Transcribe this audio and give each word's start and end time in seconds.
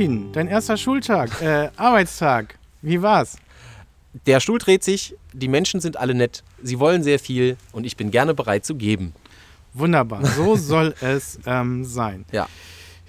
Martin, 0.00 0.32
dein 0.32 0.48
erster 0.48 0.78
Schultag, 0.78 1.42
äh, 1.42 1.68
Arbeitstag. 1.76 2.58
Wie 2.80 3.02
war's? 3.02 3.36
Der 4.24 4.40
Stuhl 4.40 4.58
dreht 4.58 4.82
sich, 4.82 5.14
die 5.34 5.46
Menschen 5.46 5.78
sind 5.82 5.98
alle 5.98 6.14
nett, 6.14 6.42
sie 6.62 6.78
wollen 6.78 7.02
sehr 7.02 7.18
viel 7.18 7.58
und 7.72 7.84
ich 7.84 7.98
bin 7.98 8.10
gerne 8.10 8.32
bereit 8.32 8.64
zu 8.64 8.76
geben. 8.76 9.12
Wunderbar, 9.74 10.24
so 10.24 10.56
soll 10.56 10.94
es 11.02 11.38
ähm, 11.44 11.84
sein. 11.84 12.24
Ja. 12.32 12.48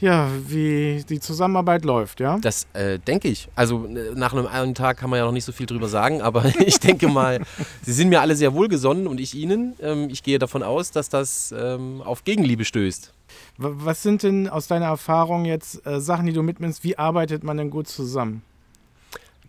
Ja, 0.02 0.28
wie 0.48 1.06
die 1.08 1.22
Zusammenarbeit 1.22 1.86
läuft, 1.86 2.20
ja? 2.20 2.40
Das 2.42 2.68
äh, 2.74 3.00
denke 3.00 3.30
ich. 3.30 3.48
Also 3.56 3.86
äh, 3.86 4.14
nach 4.16 4.34
einem 4.34 4.48
einen 4.48 4.76
Tag 4.76 4.98
kann 4.98 5.10
man 5.10 5.20
ja 5.20 5.26
noch 5.26 5.32
nicht 5.32 5.46
so 5.46 5.54
viel 5.54 5.68
drüber 5.68 5.88
sagen, 5.88 6.22
aber 6.24 6.44
ich 6.60 6.82
denke 6.82 7.08
mal, 7.08 7.40
Sie 7.84 7.94
sind 7.94 8.10
mir 8.10 8.20
alle 8.20 8.36
sehr 8.36 8.54
wohlgesonnen 8.54 9.08
und 9.08 9.22
ich 9.22 9.34
Ihnen. 9.34 9.76
Ähm, 9.80 10.10
ich 10.10 10.24
gehe 10.24 10.40
davon 10.40 10.62
aus, 10.62 10.92
dass 10.92 11.08
das 11.08 11.56
ähm, 11.58 12.02
auf 12.02 12.26
Gegenliebe 12.26 12.66
stößt. 12.66 13.14
Was 13.58 14.02
sind 14.02 14.24
denn 14.24 14.50
aus 14.50 14.68
deiner 14.68 14.88
Erfahrung 14.88 15.46
jetzt 15.46 15.86
äh, 15.86 16.00
Sachen, 16.00 16.26
die 16.26 16.34
du 16.34 16.42
mitnimmst? 16.42 16.84
Wie 16.84 16.98
arbeitet 16.98 17.44
man 17.44 17.58
denn 17.58 17.70
gut 17.70 17.88
zusammen? 17.88 18.44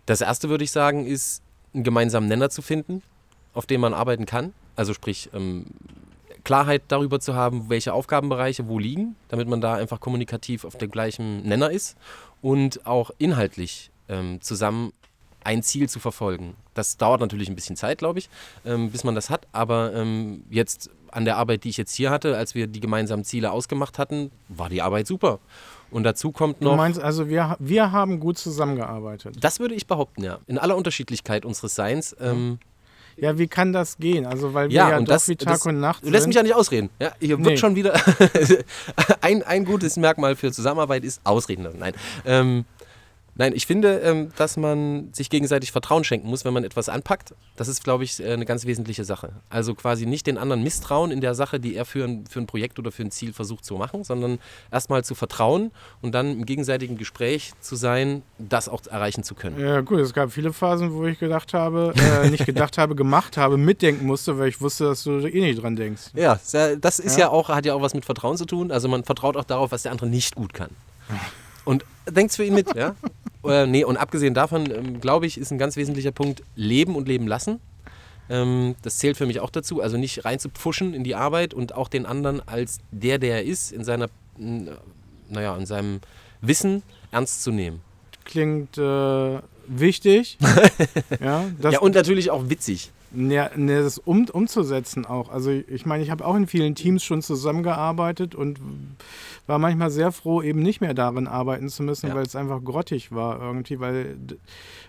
Das 0.05 0.21
erste 0.21 0.49
würde 0.49 0.63
ich 0.63 0.71
sagen, 0.71 1.05
ist 1.05 1.41
einen 1.73 1.83
gemeinsamen 1.83 2.27
Nenner 2.27 2.49
zu 2.49 2.61
finden, 2.61 3.01
auf 3.53 3.65
dem 3.65 3.81
man 3.81 3.93
arbeiten 3.93 4.25
kann. 4.25 4.53
Also 4.75 4.93
sprich, 4.93 5.29
ähm, 5.33 5.65
Klarheit 6.43 6.83
darüber 6.89 7.19
zu 7.19 7.35
haben, 7.35 7.69
welche 7.69 7.93
Aufgabenbereiche 7.93 8.67
wo 8.67 8.79
liegen, 8.79 9.15
damit 9.29 9.47
man 9.47 9.61
da 9.61 9.75
einfach 9.75 9.99
kommunikativ 9.99 10.65
auf 10.65 10.77
dem 10.77 10.91
gleichen 10.91 11.43
Nenner 11.43 11.71
ist 11.71 11.97
und 12.41 12.85
auch 12.85 13.11
inhaltlich 13.17 13.91
ähm, 14.09 14.41
zusammen 14.41 14.91
ein 15.43 15.63
Ziel 15.63 15.89
zu 15.89 15.99
verfolgen. 15.99 16.55
Das 16.73 16.97
dauert 16.97 17.21
natürlich 17.21 17.49
ein 17.49 17.55
bisschen 17.55 17.75
Zeit, 17.75 17.97
glaube 17.97 18.19
ich, 18.19 18.29
ähm, 18.65 18.91
bis 18.91 19.03
man 19.03 19.15
das 19.15 19.29
hat, 19.29 19.47
aber 19.51 19.93
ähm, 19.93 20.43
jetzt 20.49 20.89
an 21.13 21.25
der 21.25 21.37
Arbeit, 21.37 21.63
die 21.63 21.69
ich 21.69 21.77
jetzt 21.77 21.93
hier 21.95 22.09
hatte, 22.09 22.37
als 22.37 22.55
wir 22.55 22.67
die 22.67 22.79
gemeinsamen 22.79 23.23
Ziele 23.23 23.51
ausgemacht 23.51 23.99
hatten, 23.99 24.31
war 24.49 24.69
die 24.69 24.81
Arbeit 24.81 25.07
super. 25.07 25.39
Und 25.91 26.03
dazu 26.03 26.31
kommt 26.31 26.61
noch. 26.61 26.71
Du 26.71 26.77
meinst 26.77 26.99
also, 26.99 27.29
wir, 27.29 27.55
wir 27.59 27.91
haben 27.91 28.19
gut 28.19 28.37
zusammengearbeitet? 28.37 29.35
Das 29.39 29.59
würde 29.59 29.75
ich 29.75 29.85
behaupten, 29.85 30.23
ja. 30.23 30.39
In 30.47 30.57
aller 30.57 30.75
Unterschiedlichkeit 30.75 31.45
unseres 31.45 31.75
Seins. 31.75 32.15
Ähm, 32.19 32.57
ja, 33.15 33.37
wie 33.37 33.47
kann 33.47 33.73
das 33.73 33.97
gehen? 33.97 34.25
Also, 34.25 34.55
weil 34.55 34.69
wir 34.69 34.75
ja, 34.75 34.89
ja, 34.89 34.99
doch 34.99 35.05
das, 35.05 35.27
wie 35.27 35.35
Tag 35.35 35.53
das, 35.53 35.65
und 35.67 35.79
Nacht 35.79 36.03
Du 36.03 36.09
lässt 36.09 36.25
mich 36.25 36.35
ja 36.35 36.41
nicht 36.41 36.55
ausreden. 36.55 36.89
Ja, 36.99 37.13
hier 37.19 37.37
Nee. 37.37 37.45
wird 37.45 37.59
schon 37.59 37.75
wieder. 37.75 37.93
ein, 39.21 39.43
ein 39.43 39.65
gutes 39.65 39.97
Merkmal 39.97 40.35
für 40.35 40.51
Zusammenarbeit 40.51 41.03
ist 41.03 41.21
Ausreden 41.23 41.63
lassen. 41.63 41.79
Nein. 41.79 41.93
Ähm, 42.25 42.65
nein, 43.35 43.53
ich 43.55 43.65
finde, 43.65 43.99
ähm, 43.99 44.31
dass 44.37 44.57
man 44.57 45.09
sich 45.13 45.29
gegenseitig 45.29 45.71
Vertrauen 45.71 46.03
schenken 46.03 46.27
muss, 46.29 46.45
wenn 46.45 46.53
man 46.53 46.63
etwas 46.63 46.89
anpackt. 46.89 47.33
Das 47.55 47.67
ist, 47.67 47.83
glaube 47.83 48.03
ich, 48.03 48.19
äh, 48.19 48.33
eine 48.33 48.45
ganz 48.45 48.65
wesentliche 48.65 49.03
Sache. 49.05 49.33
Also 49.49 49.75
quasi 49.75 50.05
nicht 50.05 50.27
den 50.27 50.37
anderen 50.37 50.63
misstrauen 50.63 51.11
in 51.11 51.21
der 51.21 51.35
Sache, 51.35 51.59
die 51.59 51.75
er 51.75 51.85
für 51.85 52.03
ein, 52.05 52.25
für 52.27 52.39
ein 52.39 52.47
Projekt 52.47 52.79
oder 52.79 52.91
für 52.91 53.03
ein 53.03 53.11
Ziel 53.11 53.33
versucht 53.33 53.65
zu 53.65 53.75
machen, 53.75 54.03
sondern 54.03 54.39
erstmal 54.71 55.03
zu 55.03 55.15
vertrauen 55.15 55.71
und 56.01 56.13
dann 56.13 56.31
im 56.31 56.45
gegenseitigen 56.45 56.97
Gespräch 56.97 57.53
zu 57.61 57.75
sein, 57.75 58.23
das 58.39 58.69
auch 58.69 58.81
erreichen 58.87 59.23
zu 59.23 59.35
können. 59.35 59.59
Ja, 59.59 59.81
gut, 59.81 59.99
es 59.99 60.13
gab 60.13 60.31
viele 60.31 60.53
Phasen, 60.53 60.93
wo 60.93 61.05
ich 61.05 61.19
gedacht 61.19 61.53
habe, 61.53 61.93
äh, 61.95 62.29
nicht 62.29 62.45
gedacht 62.45 62.77
habe, 62.77 62.95
gemacht 62.95 63.37
habe, 63.37 63.57
mitdenken 63.57 64.05
musste, 64.05 64.37
weil 64.37 64.49
ich 64.49 64.61
wusste, 64.61 64.85
dass 64.85 65.03
du 65.03 65.19
eh 65.19 65.41
nicht 65.41 65.61
dran 65.61 65.75
denkst. 65.75 66.11
Ja, 66.13 66.39
das 66.79 66.99
ist 66.99 67.17
Ja. 67.17 67.25
ja. 67.25 67.29
auch, 67.29 67.49
hat 67.49 67.65
ja 67.65 67.73
auch 67.73 67.81
was 67.81 67.93
mit 67.93 68.05
Vertrauen 68.05 68.37
zu 68.37 68.45
tun. 68.45 68.71
Also 68.71 68.87
man 68.87 69.03
vertraut 69.03 69.37
auch 69.37 69.43
darauf, 69.43 69.71
was 69.71 69.83
der 69.83 69.91
andere 69.91 70.07
nicht 70.07 70.35
gut 70.35 70.53
kann. 70.53 70.69
Und 71.65 71.85
denkt's 72.09 72.35
für 72.35 72.43
ihn 72.43 72.53
mit, 72.53 72.75
ja? 72.75 72.95
Äh, 73.45 73.67
nee, 73.67 73.83
und 73.83 73.97
abgesehen 73.97 74.33
davon, 74.33 74.71
ähm, 74.71 75.01
glaube 75.01 75.25
ich, 75.25 75.37
ist 75.37 75.51
ein 75.51 75.57
ganz 75.57 75.75
wesentlicher 75.75 76.11
Punkt 76.11 76.43
Leben 76.55 76.95
und 76.95 77.07
Leben 77.07 77.27
lassen. 77.27 77.59
Ähm, 78.29 78.75
das 78.81 78.97
zählt 78.97 79.17
für 79.17 79.25
mich 79.25 79.39
auch 79.39 79.49
dazu. 79.49 79.81
Also 79.81 79.97
nicht 79.97 80.23
rein 80.25 80.39
zu 80.39 80.49
pfuschen 80.49 80.93
in 80.93 81.03
die 81.03 81.15
Arbeit 81.15 81.53
und 81.53 81.75
auch 81.75 81.89
den 81.89 82.05
anderen 82.05 82.45
als 82.47 82.79
der, 82.91 83.19
der 83.19 83.37
er 83.37 83.43
ist, 83.43 83.71
in 83.71 83.83
seiner, 83.83 84.07
naja, 84.37 85.57
in 85.57 85.65
seinem 85.65 85.99
Wissen 86.41 86.83
ernst 87.11 87.43
zu 87.43 87.51
nehmen. 87.51 87.81
Klingt 88.23 88.77
äh, 88.77 89.39
wichtig. 89.67 90.37
ja, 91.19 91.45
ja, 91.61 91.79
und 91.79 91.95
natürlich 91.95 92.31
auch 92.31 92.49
witzig. 92.49 92.91
Ne, 93.13 93.49
ne, 93.55 93.81
das 93.83 93.97
um, 93.99 94.27
umzusetzen 94.29 95.05
auch. 95.05 95.29
Also 95.29 95.51
ich 95.51 95.85
meine, 95.85 96.03
ich 96.03 96.09
habe 96.09 96.25
auch 96.25 96.35
in 96.35 96.47
vielen 96.47 96.75
Teams 96.75 97.03
schon 97.03 97.21
zusammengearbeitet 97.21 98.35
und 98.35 98.59
war 99.47 99.59
manchmal 99.59 99.91
sehr 99.91 100.11
froh, 100.11 100.41
eben 100.41 100.61
nicht 100.61 100.81
mehr 100.81 100.93
darin 100.93 101.27
arbeiten 101.27 101.69
zu 101.69 101.83
müssen, 101.83 102.07
Ja. 102.09 102.15
weil 102.15 102.23
es 102.25 102.35
einfach 102.35 102.63
grottig 102.63 103.11
war 103.11 103.41
irgendwie, 103.41 103.79
weil 103.79 104.15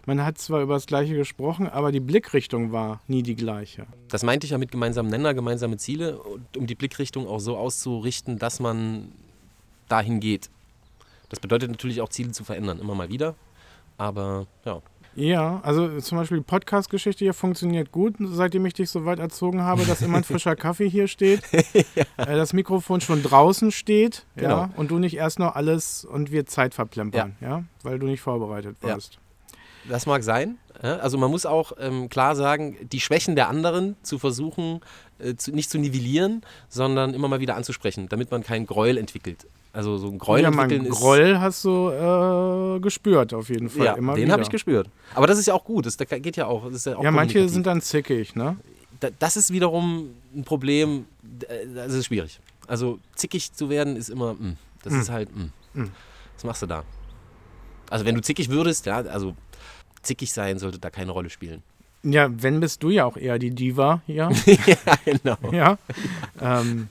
man 0.06 0.24
hat 0.24 0.38
zwar 0.38 0.62
über 0.62 0.74
das 0.74 0.86
Gleiche 0.86 1.14
gesprochen, 1.14 1.68
aber 1.68 1.92
die 1.92 2.00
Blickrichtung 2.00 2.72
war 2.72 3.00
nie 3.08 3.22
die 3.22 3.36
gleiche. 3.36 3.86
Das 4.08 4.22
meinte 4.22 4.46
ich 4.46 4.52
ja 4.52 4.58
mit 4.58 4.70
gemeinsamen 4.70 5.10
Nenner, 5.10 5.34
gemeinsame 5.34 5.76
Ziele, 5.76 6.18
um 6.56 6.66
die 6.66 6.74
Blickrichtung 6.74 7.26
auch 7.26 7.40
so 7.40 7.56
auszurichten, 7.56 8.38
dass 8.38 8.60
man 8.60 9.12
dahin 9.88 10.20
geht. 10.20 10.50
Das 11.30 11.40
bedeutet 11.40 11.70
natürlich 11.70 12.00
auch 12.00 12.08
Ziele 12.08 12.30
zu 12.32 12.44
verändern, 12.44 12.78
immer 12.78 12.94
mal 12.94 13.08
wieder. 13.10 13.34
Aber 13.96 14.46
ja, 14.64 14.80
Ja, 15.16 15.60
also 15.62 16.00
zum 16.00 16.18
Beispiel 16.18 16.38
die 16.38 16.44
Podcast-Geschichte 16.44 17.24
hier 17.24 17.34
funktioniert 17.34 17.92
gut, 17.92 18.14
seitdem 18.20 18.66
ich 18.66 18.74
dich 18.74 18.90
so 18.90 19.04
weit 19.04 19.18
erzogen 19.20 19.62
habe, 19.62 19.84
dass 19.84 20.02
immer 20.02 20.18
ein 20.18 20.24
frischer 20.24 20.56
Kaffee 20.56 20.88
hier 20.88 21.06
steht, 21.08 21.40
äh, 21.52 21.94
das 22.16 22.52
Mikrofon 22.52 23.00
schon 23.00 23.22
draußen 23.22 23.70
steht, 23.70 24.26
ja, 24.36 24.42
Genau. 24.42 24.68
und 24.76 24.90
du 24.90 24.98
nicht 24.98 25.16
erst 25.16 25.38
noch 25.38 25.54
alles 25.54 26.04
und 26.04 26.32
wir 26.32 26.46
Zeit 26.46 26.74
verplempern, 26.74 27.36
ja, 27.40 27.62
weil 27.82 27.98
du 27.98 28.06
nicht 28.06 28.20
vorbereitet 28.22 28.76
Ja. 28.82 28.90
warst. 28.94 29.18
Das 29.88 30.06
mag 30.06 30.22
sein. 30.22 30.58
Also 30.80 31.16
man 31.18 31.30
muss 31.30 31.46
auch 31.46 31.72
ähm, 31.78 32.08
klar 32.08 32.36
sagen, 32.36 32.76
die 32.92 33.00
Schwächen 33.00 33.36
der 33.36 33.48
anderen 33.48 33.96
zu 34.02 34.18
versuchen, 34.18 34.80
äh, 35.18 35.34
zu, 35.34 35.52
nicht 35.52 35.70
zu 35.70 35.78
nivellieren, 35.78 36.42
sondern 36.68 37.14
immer 37.14 37.28
mal 37.28 37.40
wieder 37.40 37.56
anzusprechen, 37.56 38.08
damit 38.08 38.30
man 38.30 38.42
keinen 38.42 38.66
Gräuel 38.66 38.98
entwickelt. 38.98 39.46
Also 39.72 39.96
so 39.98 40.08
ein 40.08 40.18
Gräuel 40.18 40.42
ja, 40.42 40.48
entwickeln 40.48 40.84
ist... 40.84 40.98
Groll 40.98 41.38
hast 41.38 41.64
du 41.64 41.90
äh, 41.90 42.80
gespürt 42.80 43.32
auf 43.34 43.48
jeden 43.48 43.70
Fall. 43.70 43.86
ja, 43.86 43.92
immer 43.94 44.14
den 44.14 44.30
habe 44.30 44.42
ich 44.42 44.50
gespürt. 44.50 44.88
Aber 45.14 45.26
das 45.26 45.38
ist 45.38 45.46
ja 45.46 45.54
auch 45.54 45.64
gut. 45.64 45.86
Das, 45.86 45.96
das 45.96 46.08
geht 46.08 46.36
ja 46.36 46.46
auch. 46.46 46.70
Ja, 46.70 46.96
auch 46.96 47.02
Ja, 47.02 47.10
manche 47.10 47.48
sind 47.48 47.66
dann 47.66 47.80
zickig, 47.80 48.34
ne? 48.36 48.56
da, 49.00 49.08
das 49.18 49.36
ist 49.36 49.52
wiederum 49.52 50.10
ein 50.34 50.44
Problem, 50.44 51.06
äh, 51.48 51.66
das 51.74 51.92
ist 51.92 52.06
schwierig. 52.06 52.40
Also 52.66 52.98
zickig 53.14 53.52
zu 53.52 53.68
werden 53.68 53.96
ist 53.96 54.08
immer, 54.08 54.34
mm, 54.34 54.56
das 54.82 54.92
Mm. 54.92 55.00
ist 55.00 55.10
halt, 55.10 55.36
mm. 55.36 55.80
Mm. 55.80 55.90
was 56.34 56.44
machst 56.44 56.62
du 56.62 56.66
da? 56.66 56.84
Also 57.90 58.04
wenn 58.04 58.14
du 58.14 58.22
zickig 58.22 58.48
würdest, 58.48 58.86
ja, 58.86 58.96
also 58.96 59.34
zickig 60.04 60.32
sein 60.32 60.58
sollte 60.58 60.78
da 60.78 60.90
keine 60.90 61.12
Rolle 61.12 61.30
spielen. 61.30 61.62
Ja, 62.02 62.28
wenn 62.30 62.60
bist 62.60 62.82
du 62.82 62.90
ja 62.90 63.06
auch 63.06 63.16
eher 63.16 63.38
die 63.38 63.50
Diva 63.50 64.02
hier. 64.06 64.30
ja, 64.46 64.94
genau. 65.04 65.38
ja. 65.52 65.78
Ähm, 66.40 66.88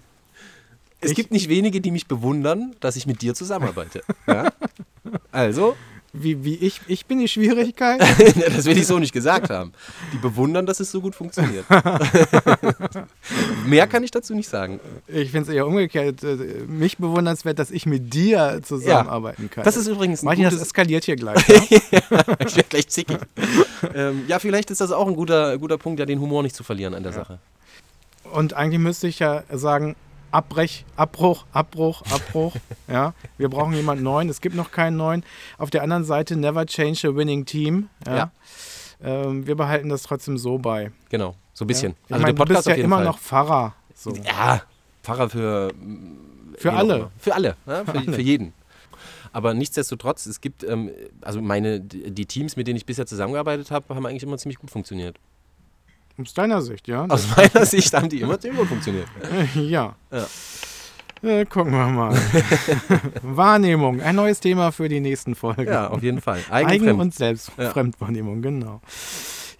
Es 1.02 1.14
gibt 1.14 1.32
nicht 1.32 1.50
wenige, 1.50 1.82
die 1.82 1.92
mich 1.92 2.08
bewundern, 2.08 2.76
dass 2.80 2.96
ich 2.96 3.06
mit 3.06 3.22
dir 3.22 3.36
zusammenarbeite. 3.36 4.02
ja? 4.28 4.52
Also, 5.32 5.76
wie, 6.14 6.44
wie 6.46 6.56
ich, 6.56 6.80
ich 6.88 7.08
bin 7.08 7.18
die 7.18 7.28
Schwierigkeit. 7.28 8.00
das 8.56 8.66
will 8.66 8.78
ich 8.78 8.86
so 8.86 9.00
nicht 9.00 9.14
gesagt 9.14 9.50
haben. 9.50 9.74
Die 10.14 10.18
bewundern, 10.18 10.68
dass 10.68 10.80
es 10.80 10.92
so 10.92 11.02
gut 11.02 11.16
funktioniert. 11.16 11.66
Mehr 13.66 13.88
kann 13.88 14.04
ich 14.04 14.12
dazu 14.12 14.36
nicht 14.36 14.48
sagen. 14.48 14.80
Ich 15.08 15.32
finde 15.32 15.50
es 15.50 15.56
eher 15.56 15.66
umgekehrt. 15.66 16.24
äh, 16.24 16.36
Mich 16.68 17.00
bewundernswert, 17.00 17.58
dass 17.58 17.72
ich 17.72 17.88
mit 17.88 18.14
dir 18.14 18.62
zusammenarbeiten 18.64 19.50
kann. 19.50 19.64
Das 19.64 19.76
ist 19.76 19.88
übrigens 19.88 20.22
ein 20.22 20.26
Martin, 20.26 20.44
das 20.44 20.54
gutes, 20.54 20.68
eskaliert 20.68 21.04
hier 21.04 21.16
gleich. 21.16 21.48
Ja? 21.48 21.64
ich 22.46 22.56
werde 22.56 22.70
gleich 22.70 22.88
zickig. 22.90 23.18
ähm, 23.96 24.26
ja, 24.28 24.38
vielleicht 24.38 24.70
ist 24.70 24.82
das 24.82 24.92
auch 24.92 25.08
ein 25.08 25.16
guter, 25.16 25.58
guter 25.58 25.80
Punkt, 25.80 26.00
ja, 26.00 26.06
den 26.06 26.20
Humor 26.20 26.44
nicht 26.44 26.56
zu 26.56 26.64
verlieren 26.64 26.94
an 26.94 27.02
der 27.02 27.14
Sache. 27.14 27.40
Und 28.32 28.54
eigentlich 28.54 28.80
müsste 28.80 29.08
ich 29.08 29.18
ja 29.18 29.44
sagen, 29.52 29.96
Abbrech, 30.34 30.84
Abbruch, 30.96 31.46
Abbruch, 31.54 32.02
Abbruch. 32.12 32.56
ja, 32.88 33.14
wir 33.38 33.50
brauchen 33.50 33.74
jemanden 33.74 34.04
neuen. 34.04 34.30
Es 34.30 34.42
gibt 34.42 34.56
noch 34.56 34.72
keinen 34.72 34.98
neuen. 34.98 35.24
Auf 35.60 35.70
der 35.70 35.84
anderen 35.84 36.06
Seite, 36.06 36.36
never 36.36 36.66
change 36.66 37.08
a 37.08 37.16
winning 37.16 37.46
team. 37.46 37.90
Ja. 38.08 38.16
Ja. 38.16 38.32
Ähm, 39.04 39.46
wir 39.46 39.56
behalten 39.56 39.90
das 39.90 40.02
trotzdem 40.02 40.40
so 40.40 40.58
bei. 40.58 40.92
Genau, 41.10 41.36
so 41.54 41.66
ein 41.66 41.68
bisschen. 41.68 41.96
Ja? 42.10 42.18
Ich 42.18 42.22
meine, 42.24 42.34
du 42.34 42.46
bist 42.46 42.66
ja 42.66 42.74
immer 42.74 43.02
noch 43.02 43.20
Pfarrer. 43.20 43.76
So. 43.94 44.12
Ja, 44.16 44.64
Pfarrer 45.04 45.30
für. 45.30 45.72
Für 46.58 46.70
wen 46.70 46.72
auch 46.72 46.78
alle. 46.78 47.12
Für 47.20 47.36
alle, 47.36 47.56
für, 47.66 47.88
alle. 47.88 48.14
für 48.14 48.22
jeden. 48.22 48.54
Aber 49.34 49.54
nichtsdestotrotz, 49.54 50.26
es 50.26 50.42
gibt, 50.42 50.64
ähm, 50.64 50.92
also 51.22 51.42
meine, 51.42 51.80
die 51.80 52.26
Teams, 52.26 52.56
mit 52.56 52.68
denen 52.68 52.78
ich 52.78 52.86
bisher 52.86 53.06
zusammengearbeitet 53.06 53.70
habe, 53.70 53.94
haben 53.94 54.06
eigentlich 54.06 54.24
immer 54.24 54.38
ziemlich 54.38 54.58
gut 54.58 54.72
funktioniert. 54.72 55.20
Aus 56.22 56.34
deiner 56.34 56.62
Sicht, 56.62 56.88
ja? 56.88 57.06
Aus 57.08 57.28
meiner 57.36 57.66
Sicht 57.66 57.94
haben 57.94 58.10
die 58.10 58.22
immer 58.22 58.38
gut 58.38 58.68
funktioniert. 58.68 59.08
ja. 59.56 59.96
Ja. 60.12 60.28
Äh, 61.24 61.46
gucken 61.46 61.72
wir 61.72 61.88
mal. 61.88 62.14
Wahrnehmung, 63.24 64.02
ein 64.02 64.16
neues 64.16 64.40
Thema 64.40 64.72
für 64.72 64.90
die 64.90 65.00
nächsten 65.00 65.36
Folgen. 65.36 65.68
Ja, 65.72 65.88
auf 65.88 66.04
jeden 66.04 66.22
Fall. 66.22 66.42
Eigen- 66.50 67.00
und 67.00 67.16
Selbstfremdwahrnehmung, 67.16 67.66
Ja. 67.66 67.72
Fremdwahrnehmung, 67.72 68.42
genau. 68.42 68.82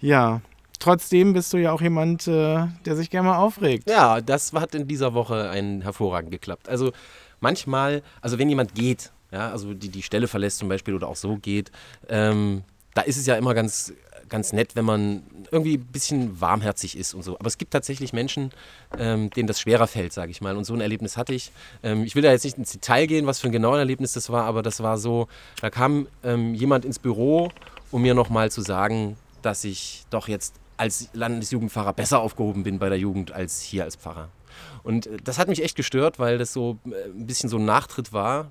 Ja, 0.00 0.42
trotzdem 0.78 1.32
bist 1.32 1.52
du 1.52 1.56
ja 1.56 1.72
auch 1.72 1.80
jemand, 1.80 2.28
äh, 2.28 2.66
der 2.84 2.96
sich 2.96 3.08
gerne 3.08 3.28
mal 3.28 3.38
aufregt. 3.38 3.88
Ja, 3.88 4.20
das 4.20 4.52
hat 4.52 4.74
in 4.74 4.86
dieser 4.86 5.14
Woche 5.14 5.48
ein 5.50 5.80
hervorragend 5.80 6.30
geklappt. 6.30 6.68
Also 6.68 6.92
manchmal, 7.40 8.02
also 8.20 8.38
wenn 8.38 8.48
jemand 8.50 8.74
geht, 8.74 9.10
ja, 9.32 9.50
also 9.50 9.72
die, 9.72 9.88
die 9.88 10.02
Stelle 10.02 10.28
verlässt 10.28 10.58
zum 10.58 10.68
Beispiel 10.68 10.94
oder 10.94 11.08
auch 11.08 11.16
so 11.16 11.36
geht, 11.38 11.72
ähm, 12.08 12.62
da 12.94 13.02
ist 13.02 13.16
es 13.16 13.26
ja 13.26 13.36
immer 13.36 13.54
ganz 13.54 13.92
ganz 14.28 14.52
nett, 14.52 14.76
wenn 14.76 14.84
man 14.84 15.22
irgendwie 15.50 15.74
ein 15.74 15.86
bisschen 15.86 16.40
warmherzig 16.40 16.96
ist 16.96 17.14
und 17.14 17.22
so. 17.22 17.38
Aber 17.38 17.46
es 17.46 17.58
gibt 17.58 17.72
tatsächlich 17.72 18.12
Menschen, 18.12 18.50
ähm, 18.98 19.30
denen 19.30 19.46
das 19.46 19.60
schwerer 19.60 19.86
fällt, 19.86 20.12
sage 20.12 20.30
ich 20.30 20.40
mal. 20.40 20.56
Und 20.56 20.64
so 20.64 20.74
ein 20.74 20.80
Erlebnis 20.80 21.16
hatte 21.16 21.34
ich. 21.34 21.52
Ähm, 21.82 22.04
ich 22.04 22.14
will 22.14 22.22
da 22.22 22.30
jetzt 22.30 22.44
nicht 22.44 22.58
ins 22.58 22.72
Detail 22.72 23.06
gehen, 23.06 23.26
was 23.26 23.40
für 23.40 23.48
ein 23.48 23.52
genaues 23.52 23.78
Erlebnis 23.78 24.12
das 24.12 24.30
war, 24.30 24.44
aber 24.44 24.62
das 24.62 24.82
war 24.82 24.98
so, 24.98 25.28
da 25.60 25.70
kam 25.70 26.08
ähm, 26.22 26.54
jemand 26.54 26.84
ins 26.84 26.98
Büro, 26.98 27.50
um 27.90 28.02
mir 28.02 28.14
nochmal 28.14 28.50
zu 28.50 28.60
sagen, 28.62 29.16
dass 29.42 29.64
ich 29.64 30.04
doch 30.10 30.28
jetzt 30.28 30.54
als 30.76 31.08
Landesjugendpfarrer 31.12 31.92
besser 31.92 32.20
aufgehoben 32.20 32.64
bin 32.64 32.78
bei 32.78 32.88
der 32.88 32.98
Jugend 32.98 33.32
als 33.32 33.60
hier 33.60 33.84
als 33.84 33.96
Pfarrer. 33.96 34.28
Und 34.82 35.06
äh, 35.06 35.16
das 35.22 35.38
hat 35.38 35.48
mich 35.48 35.62
echt 35.62 35.76
gestört, 35.76 36.18
weil 36.18 36.38
das 36.38 36.52
so 36.52 36.78
äh, 36.86 37.08
ein 37.10 37.26
bisschen 37.26 37.48
so 37.48 37.58
ein 37.58 37.64
Nachtritt 37.64 38.12
war. 38.12 38.50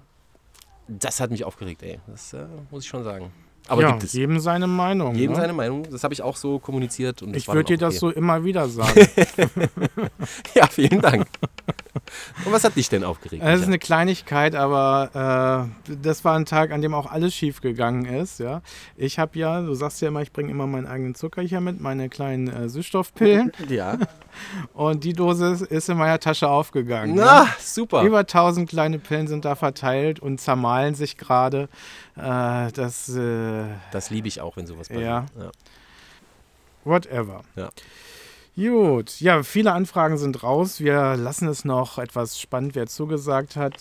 Das 0.88 1.20
hat 1.20 1.32
mich 1.32 1.46
aufgeregt, 1.46 1.82
ey. 1.84 2.00
Das 2.08 2.34
äh, 2.34 2.46
muss 2.72 2.84
ich 2.84 2.90
schon 2.90 3.04
sagen. 3.04 3.32
Aber 3.68 3.82
ja, 3.82 3.92
gibt 3.92 4.04
es. 4.04 4.14
jedem 4.14 4.40
seine 4.40 4.68
Meinung. 4.68 5.16
Jedem 5.16 5.34
ne? 5.34 5.42
seine 5.42 5.54
Meinung. 5.54 5.84
Das 5.90 6.04
habe 6.04 6.14
ich 6.14 6.22
auch 6.22 6.36
so 6.36 6.60
kommuniziert. 6.60 7.22
Und 7.22 7.34
das 7.34 7.44
Ich 7.44 7.48
würde 7.48 7.64
dir 7.64 7.88
auch 7.88 7.92
das 7.92 8.00
so 8.00 8.10
immer 8.10 8.44
wieder 8.44 8.68
sagen. 8.70 8.92
okay. 9.00 9.48
Ja, 10.54 10.68
vielen 10.68 11.02
Dank. 11.02 11.28
und 12.46 12.52
was 12.52 12.64
hat 12.64 12.76
dich 12.76 12.90
denn 12.90 13.04
aufgeregt? 13.04 13.44
Es 13.46 13.62
ist 13.62 13.68
eine 13.68 13.80
Kleinigkeit, 13.80 14.56
aber 14.56 15.70
äh, 15.88 15.94
das 16.02 16.26
war 16.26 16.36
ein 16.38 16.46
Tag, 16.46 16.72
an 16.72 16.82
dem 16.82 16.94
auch 16.94 17.10
alles 17.10 17.34
schief 17.34 17.62
gegangen 17.62 18.06
ist. 18.06 18.40
Ja, 18.40 18.62
ich 18.98 19.20
habe 19.20 19.38
ja, 19.40 19.62
du 19.62 19.74
sagst 19.74 20.02
ja 20.02 20.10
immer, 20.10 20.22
ich 20.22 20.34
bringe 20.34 20.52
immer 20.52 20.68
meinen 20.68 20.88
eigenen 20.88 21.16
Zucker 21.16 21.42
hier 21.42 21.62
mit, 21.62 21.80
meine 21.80 22.10
kleinen 22.10 22.48
äh, 22.48 22.70
Süßstoffpillen, 22.70 23.52
ja. 23.70 23.98
Und 24.74 25.04
die 25.04 25.14
Dose 25.14 25.66
ist 25.70 25.90
in 25.90 25.98
meiner 25.98 26.20
Tasche 26.20 26.48
aufgegangen. 26.48 27.16
Na, 27.16 27.44
ne? 27.44 27.50
super. 27.60 28.04
Über 28.04 28.20
1000 28.20 28.70
kleine 28.70 29.00
Pillen 29.00 29.28
sind 29.28 29.46
da 29.46 29.56
verteilt 29.56 30.20
und 30.20 30.40
zermahlen 30.40 30.96
sich 30.96 31.18
gerade. 31.18 31.70
Äh, 32.16 32.72
das, 32.72 33.10
äh, 33.10 33.66
Das 33.92 34.10
liebe 34.10 34.28
ich 34.28 34.42
auch, 34.42 34.58
wenn 34.58 34.68
sowas 34.68 34.88
passiert. 34.88 35.06
Ja. 35.06 35.26
ja. 35.40 35.52
whatever. 36.84 37.42
Ja. 37.56 37.70
Gut, 38.56 39.20
ja, 39.20 39.42
viele 39.42 39.72
Anfragen 39.72 40.18
sind 40.18 40.44
raus. 40.44 40.80
Wir 40.80 41.16
lassen 41.16 41.48
es 41.48 41.66
noch 41.66 41.98
etwas 41.98 42.40
spannend, 42.40 42.76
wer 42.76 42.86
zugesagt 42.86 43.56
hat, 43.56 43.74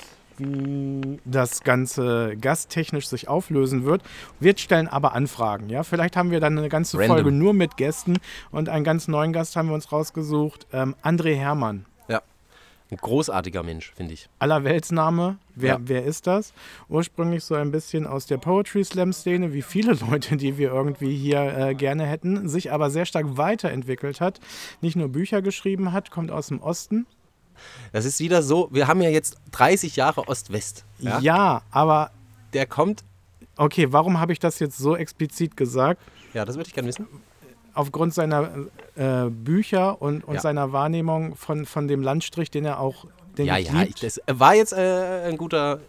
wie 0.45 1.19
das 1.25 1.63
Ganze 1.63 2.37
gasttechnisch 2.41 3.07
sich 3.09 3.29
auflösen 3.29 3.85
wird. 3.85 4.03
Wir 4.41 4.57
stellen 4.57 4.89
aber 4.89 5.15
Anfragen, 5.15 5.69
ja. 5.69 5.83
Vielleicht 5.83 6.17
haben 6.17 6.31
wir 6.31 6.41
dann 6.41 6.59
eine 6.59 6.69
ganze 6.69 6.99
Random. 6.99 7.17
Folge 7.17 7.33
nur 7.33 7.55
mit 7.55 7.77
Gästen 7.77 8.19
und 8.51 8.69
einen 8.69 8.85
ganz 8.85 9.09
neuen 9.09 9.33
Gast 9.33 9.57
haben 9.57 9.69
wir 9.69 9.75
uns 9.75 9.93
rausgesucht. 9.93 10.67
Ähm, 10.73 10.95
André 11.03 11.35
Hermann. 11.37 11.87
Ein 12.91 12.99
großartiger 12.99 13.63
Mensch, 13.63 13.91
finde 13.97 14.13
ich. 14.13 14.29
Allerweltsname. 14.39 15.39
Wer, 15.55 15.77
Ja. 15.77 15.81
wer 15.83 16.05
ist 16.05 16.27
das? 16.27 16.53
Ursprünglich 16.91 17.43
so 17.43 17.55
ein 17.55 17.71
bisschen 17.71 18.07
aus 18.07 18.27
der 18.27 18.37
Poetry 18.37 18.85
Slam 18.85 19.15
Szene, 19.15 19.55
wie 19.55 19.63
viele 19.63 19.95
Leute, 20.11 20.37
die 20.37 20.59
wir 20.59 20.71
irgendwie 20.75 21.17
hier 21.17 21.41
äh, 21.57 21.75
gerne 21.75 22.05
hätten, 22.05 22.51
sich 22.51 22.71
aber 22.71 22.91
sehr 22.91 23.07
stark 23.07 23.39
weiterentwickelt 23.39 24.21
hat. 24.21 24.41
Nicht 24.83 24.97
nur 24.97 25.09
Bücher 25.09 25.41
geschrieben 25.41 25.93
hat, 25.93 26.11
kommt 26.11 26.31
aus 26.31 26.49
dem 26.49 26.61
Osten. 26.61 27.07
Das 27.93 28.05
ist 28.05 28.21
wieder 28.21 28.43
so, 28.43 28.69
wir 28.73 28.87
haben 28.89 29.01
ja 29.03 29.11
jetzt 29.11 29.37
30 29.53 29.97
Jahre 29.97 30.29
Ost-West. 30.29 30.85
Ja, 30.99 31.19
Ja? 31.21 31.63
aber 31.71 32.11
Der 32.53 32.67
kommt, 32.67 33.03
okay, 33.57 33.93
warum 33.93 34.21
habe 34.21 34.33
ich 34.33 34.39
das 34.39 34.59
jetzt 34.59 34.77
so 34.79 34.97
explizit 34.97 35.57
gesagt? 35.57 36.01
ja, 36.35 36.45
das 36.45 36.57
würde 36.57 36.69
ich 36.69 36.75
gerne 36.75 36.89
wissen. 36.89 37.07
Aufgrund 37.75 38.13
seiner 38.15 38.51
äh, 38.97 39.31
Bücher 39.31 40.01
und, 40.03 40.25
und 40.25 40.35
Ja. 40.35 40.41
seiner 40.41 40.73
Wahrnehmung 40.73 41.37
von, 41.37 41.65
von 41.67 41.89
dem 41.89 42.03
Landstrich, 42.03 42.51
den 42.51 42.65
er 42.67 42.81
auch 42.81 43.07
den 43.39 43.47
ja, 43.47 43.57
ja, 43.57 43.73
ich, 43.83 44.01
liebt. 44.01 44.03
das 44.03 44.21
war 44.27 44.55
jetzt 44.55 44.73
äh, 44.75 45.25
ein 45.29 45.39
guter. 45.39 45.81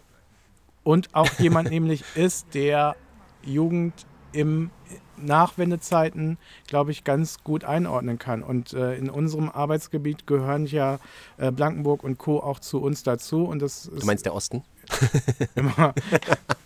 und 0.82 1.14
auch 1.14 1.30
jemand 1.38 1.68
nämlich 1.76 2.02
ist, 2.14 2.46
der 2.54 2.96
Jugend 3.42 3.92
im 4.34 4.70
Nachwendezeiten, 5.16 6.38
glaube 6.66 6.90
ich, 6.90 7.04
ganz 7.04 7.42
gut 7.44 7.64
einordnen 7.64 8.18
kann. 8.18 8.42
Und 8.42 8.72
äh, 8.72 8.96
in 8.96 9.08
unserem 9.08 9.48
Arbeitsgebiet 9.48 10.26
gehören 10.26 10.66
ja 10.66 10.98
äh, 11.38 11.50
Blankenburg 11.52 12.02
und 12.02 12.18
Co. 12.18 12.40
auch 12.40 12.58
zu 12.58 12.80
uns 12.82 13.02
dazu. 13.04 13.44
Und 13.44 13.60
das 13.62 13.90
Du 13.96 14.04
meinst 14.06 14.26
der 14.26 14.34
Osten? 14.34 14.62
immer, 15.54 15.94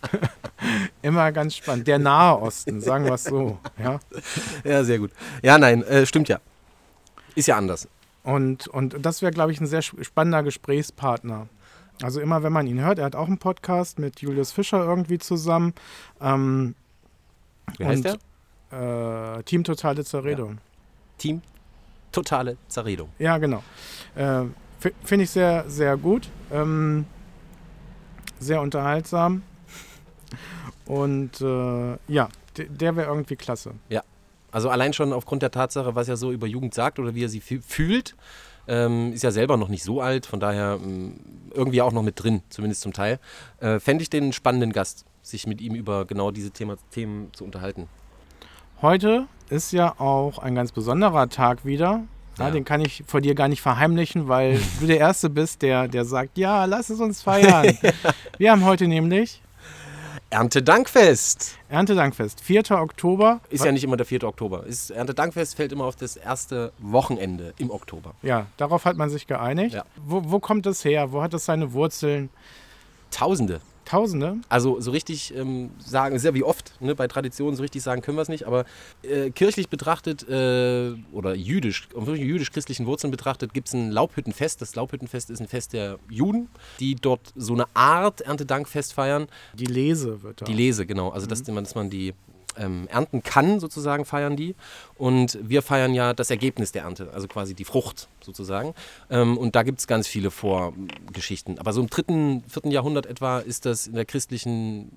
immer 1.01 1.31
ganz 1.31 1.55
spannend. 1.55 1.87
Der 1.87 1.99
Nahe 1.99 2.39
Osten, 2.41 2.81
sagen 2.81 3.05
wir 3.05 3.13
es 3.13 3.23
so. 3.23 3.57
Ja? 3.81 3.99
Ja, 4.63 4.83
sehr 4.83 4.99
gut. 4.99 5.11
Ja, 5.41 5.57
nein, 5.57 5.83
äh, 5.83 6.05
stimmt 6.05 6.27
ja. 6.29 6.39
Ist 7.35 7.47
ja 7.47 7.57
anders. 7.57 7.87
Und, 8.23 8.67
und 8.67 8.97
das 9.05 9.21
wäre, 9.21 9.31
glaube 9.31 9.51
ich, 9.51 9.61
ein 9.61 9.67
sehr 9.67 9.79
sp- 9.85 10.03
spannender 10.03 10.43
Gesprächspartner. 10.43 11.47
Also 12.01 12.19
immer, 12.21 12.43
wenn 12.43 12.53
man 12.53 12.67
ihn 12.67 12.79
hört, 12.81 12.99
er 12.99 13.05
hat 13.05 13.15
auch 13.15 13.27
einen 13.27 13.37
Podcast 13.39 13.99
mit 13.99 14.21
Julius 14.21 14.51
Fischer 14.51 14.83
irgendwie 14.83 15.19
zusammen. 15.19 15.73
Ähm, 16.21 16.75
Wie 17.77 17.85
heißt 17.85 18.05
Und- 18.05 18.19
der? 18.71 19.37
äh, 19.39 19.43
Team 19.43 19.63
Totale 19.63 20.03
Zerredung. 20.05 20.57
Team 21.17 21.41
Totale 22.11 22.57
Zerredung. 22.67 23.09
Ja, 23.19 23.37
genau. 23.37 23.63
Äh, 24.15 24.43
Finde 25.03 25.23
ich 25.25 25.29
sehr, 25.31 25.65
sehr 25.69 25.97
gut. 25.97 26.29
Ähm, 26.51 27.05
sehr 28.39 28.61
unterhaltsam. 28.61 29.43
Und 30.85 31.41
äh, 31.41 31.97
ja, 32.07 32.29
der 32.57 32.95
wäre 32.95 33.07
irgendwie 33.07 33.35
klasse. 33.35 33.71
Also 34.51 34.69
allein 34.71 34.93
schon 34.93 35.13
aufgrund 35.13 35.43
der 35.43 35.51
Tatsache, 35.51 35.93
was 35.93 36.07
er 36.09 36.17
so 36.17 36.31
über 36.31 36.47
Jugend 36.47 36.73
sagt 36.73 36.97
oder 36.97 37.13
wie 37.13 37.23
er 37.23 37.29
sie 37.29 37.39
fü- 37.39 37.61
fühlt, 37.61 38.15
ähm, 38.67 39.13
ist 39.13 39.21
ja 39.21 39.29
selber 39.29 39.57
noch 39.57 39.67
nicht 39.67 39.83
so 39.83 40.01
alt, 40.01 40.25
von 40.25 40.39
daher 40.39 40.79
ähm, 40.83 41.19
irgendwie 41.53 41.83
auch 41.83 41.91
noch 41.91 42.01
mit 42.01 42.23
drin, 42.23 42.41
zumindest 42.49 42.81
zum 42.81 42.91
Teil. 42.91 43.19
Äh, 43.59 43.79
Fände 43.79 44.01
ich 44.01 44.09
den 44.09 44.33
spannenden 44.33 44.73
Gast, 44.73 45.05
sich 45.21 45.47
mit 45.47 45.61
ihm 45.61 45.75
über 45.75 46.05
genau 46.05 46.31
diese 46.31 46.51
Thema, 46.51 46.75
Themen 46.91 47.29
zu 47.33 47.43
unterhalten. 47.43 47.87
Heute 48.81 49.27
ist 49.49 49.73
ja 49.73 49.99
auch 49.99 50.39
ein 50.39 50.55
ganz 50.55 50.71
besonderer 50.71 51.29
Tag 51.29 51.65
wieder. 51.65 52.03
Ja, 52.37 52.45
Ja. 52.45 52.51
Den 52.51 52.63
kann 52.63 52.79
ich 52.81 53.03
vor 53.05 53.19
dir 53.19 53.35
gar 53.35 53.47
nicht 53.49 53.61
verheimlichen, 53.61 54.27
weil 54.27 54.59
du 54.79 54.87
der 54.87 54.97
Erste 54.99 55.29
bist, 55.29 55.61
der, 55.61 55.87
der 55.87 56.05
sagt, 56.05 56.37
ja, 56.37 56.65
lass 56.65 56.89
es 56.89 56.99
uns 56.99 57.21
feiern. 57.21 57.77
Wir 58.37 58.51
haben 58.51 58.63
heute 58.63 58.87
nämlich 58.87 59.41
Erntedankfest! 60.31 61.57
Erntedankfest, 61.69 62.41
4. 62.41 62.71
Oktober. 62.71 63.41
Ist 63.49 63.65
ja 63.65 63.71
nicht 63.71 63.83
immer 63.83 63.97
der 63.97 64.05
4. 64.05 64.23
Oktober. 64.25 64.63
Ist, 64.65 64.91
Erntedankfest 64.91 65.55
fällt 65.55 65.71
immer 65.71 65.85
auf 65.85 65.95
das 65.95 66.17
erste 66.17 66.71
Wochenende 66.77 67.53
im 67.57 67.71
Oktober. 67.71 68.13
Ja, 68.21 68.45
darauf 68.57 68.85
hat 68.85 68.95
man 68.95 69.09
sich 69.09 69.25
geeinigt. 69.25 69.75
Wo, 69.97 70.21
wo 70.25 70.39
kommt 70.39 70.67
es 70.67 70.85
her? 70.85 71.11
Wo 71.11 71.23
hat 71.23 71.33
es 71.33 71.45
seine 71.45 71.73
Wurzeln? 71.73 72.29
Tausende. 73.09 73.59
Tausende? 73.89 74.37
Also 74.49 74.79
so 74.79 74.91
richtig 74.91 75.33
ähm, 75.35 75.71
sagen, 75.79 76.19
sehr 76.19 76.35
wie 76.35 76.43
oft, 76.43 76.79
ne, 76.79 76.93
bei 76.93 77.07
Traditionen 77.07 77.55
so 77.55 77.63
richtig 77.63 77.81
sagen 77.81 78.01
können 78.03 78.17
wir 78.17 78.21
es 78.21 78.29
nicht, 78.29 78.45
aber 78.45 78.65
äh, 79.01 79.31
kirchlich 79.31 79.67
betrachtet 79.69 80.29
äh, 80.29 80.93
oder 81.11 81.33
jüdisch, 81.33 81.89
auf 81.95 82.07
jüdisch-christlichen 82.07 82.85
Wurzeln 82.85 83.09
betrachtet, 83.09 83.53
gibt 83.53 83.67
es 83.67 83.73
ein 83.73 83.89
Laubhüttenfest. 83.89 84.61
Das 84.61 84.75
Laubhüttenfest 84.75 85.31
ist 85.31 85.39
ein 85.41 85.47
Fest 85.47 85.73
der 85.73 85.97
Juden, 86.07 86.49
die 86.79 86.93
dort 86.93 87.33
so 87.35 87.53
eine 87.53 87.65
Art 87.73 88.21
Erntedankfest 88.21 88.93
feiern. 88.93 89.27
Die 89.55 89.65
Lese 89.65 90.21
wird 90.21 90.41
da. 90.41 90.45
Die 90.45 90.53
Lese, 90.53 90.85
genau. 90.85 91.09
Also 91.09 91.25
dass, 91.25 91.45
man- 91.47 91.63
dass 91.63 91.73
man 91.73 91.89
die 91.89 92.13
ähm, 92.57 92.87
ernten 92.89 93.23
kann, 93.23 93.59
sozusagen 93.59 94.05
feiern 94.05 94.35
die. 94.35 94.55
Und 94.95 95.37
wir 95.41 95.61
feiern 95.61 95.93
ja 95.93 96.13
das 96.13 96.29
Ergebnis 96.29 96.71
der 96.71 96.83
Ernte, 96.83 97.09
also 97.13 97.27
quasi 97.27 97.53
die 97.53 97.65
Frucht 97.65 98.07
sozusagen. 98.21 98.73
Ähm, 99.09 99.37
und 99.37 99.55
da 99.55 99.63
gibt 99.63 99.79
es 99.79 99.87
ganz 99.87 100.07
viele 100.07 100.31
Vorgeschichten. 100.31 101.59
Aber 101.59 101.73
so 101.73 101.81
im 101.81 101.89
dritten, 101.89 102.43
vierten 102.47 102.71
Jahrhundert 102.71 103.05
etwa 103.05 103.39
ist 103.39 103.65
das 103.65 103.87
in 103.87 103.93
der 103.93 104.05
christlichen 104.05 104.91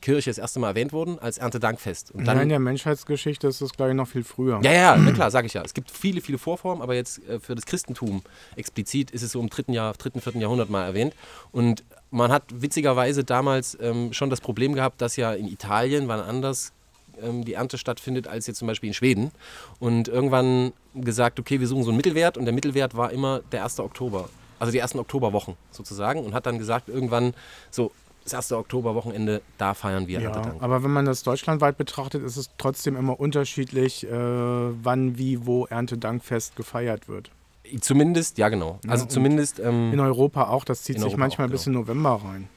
Kirche 0.00 0.30
das 0.30 0.38
erste 0.38 0.60
Mal 0.60 0.68
erwähnt 0.68 0.92
worden 0.92 1.18
als 1.18 1.38
Erntedankfest. 1.38 2.12
Und 2.12 2.24
Ja, 2.24 2.32
in 2.32 2.38
dann, 2.38 2.48
der 2.48 2.58
Menschheitsgeschichte 2.60 3.48
ist 3.48 3.60
das, 3.60 3.72
glaube 3.72 3.90
ich, 3.90 3.96
noch 3.96 4.08
viel 4.08 4.22
früher. 4.24 4.60
ja, 4.62 4.72
ja, 4.72 4.96
na 4.96 5.12
klar, 5.12 5.30
sage 5.30 5.46
ich 5.46 5.54
ja. 5.54 5.62
Es 5.62 5.74
gibt 5.74 5.90
viele, 5.90 6.20
viele 6.20 6.38
Vorformen, 6.38 6.82
aber 6.82 6.94
jetzt 6.94 7.26
äh, 7.28 7.40
für 7.40 7.54
das 7.54 7.66
Christentum 7.66 8.22
explizit 8.56 9.10
ist 9.10 9.22
es 9.22 9.32
so 9.32 9.40
im 9.40 9.48
dritten, 9.48 9.72
Jahr, 9.72 9.92
dritten 9.94 10.20
vierten 10.20 10.40
Jahrhundert 10.40 10.70
mal 10.70 10.84
erwähnt. 10.84 11.14
Und 11.50 11.84
man 12.10 12.30
hat 12.30 12.44
witzigerweise 12.50 13.24
damals 13.24 13.76
ähm, 13.80 14.12
schon 14.12 14.30
das 14.30 14.40
Problem 14.40 14.72
gehabt, 14.74 15.00
dass 15.02 15.16
ja 15.16 15.32
in 15.32 15.48
Italien, 15.48 16.08
wann 16.08 16.20
anders 16.20 16.72
ähm, 17.22 17.44
die 17.44 17.54
Ernte 17.54 17.78
stattfindet, 17.78 18.26
als 18.28 18.46
jetzt 18.46 18.58
zum 18.58 18.68
Beispiel 18.68 18.88
in 18.88 18.94
Schweden. 18.94 19.30
Und 19.78 20.08
irgendwann 20.08 20.72
gesagt, 20.94 21.38
okay, 21.40 21.60
wir 21.60 21.66
suchen 21.66 21.82
so 21.84 21.90
einen 21.90 21.96
Mittelwert 21.96 22.36
und 22.36 22.44
der 22.44 22.54
Mittelwert 22.54 22.96
war 22.96 23.10
immer 23.12 23.40
der 23.52 23.64
1. 23.64 23.80
Oktober. 23.80 24.28
Also 24.58 24.72
die 24.72 24.78
ersten 24.78 24.98
Oktoberwochen 24.98 25.54
sozusagen. 25.70 26.24
Und 26.24 26.34
hat 26.34 26.46
dann 26.46 26.58
gesagt, 26.58 26.88
irgendwann 26.88 27.34
so 27.70 27.92
das 28.24 28.32
erste 28.32 28.58
Oktoberwochenende, 28.58 29.40
da 29.56 29.72
feiern 29.72 30.06
wir 30.06 30.20
Ja, 30.20 30.30
Erntedank. 30.30 30.62
aber 30.62 30.82
wenn 30.84 30.90
man 30.90 31.06
das 31.06 31.22
deutschlandweit 31.22 31.78
betrachtet, 31.78 32.22
ist 32.22 32.36
es 32.36 32.50
trotzdem 32.58 32.94
immer 32.96 33.18
unterschiedlich, 33.18 34.04
äh, 34.04 34.10
wann, 34.10 35.16
wie, 35.16 35.46
wo 35.46 35.64
Erntedankfest 35.66 36.54
gefeiert 36.56 37.08
wird. 37.08 37.30
Zumindest, 37.80 38.38
ja 38.38 38.48
genau. 38.48 38.78
Ja, 38.84 38.90
Also 38.90 39.04
und 39.04 39.12
zumindest 39.12 39.60
ähm, 39.60 39.92
In 39.92 40.00
Europa 40.00 40.48
auch, 40.48 40.64
das 40.64 40.82
zieht 40.82 40.96
sich 40.96 41.04
Europa 41.04 41.18
manchmal 41.20 41.46
auch, 41.46 41.52
bis 41.52 41.66
in 41.66 41.72
November 41.74 42.20
rein. 42.24 42.48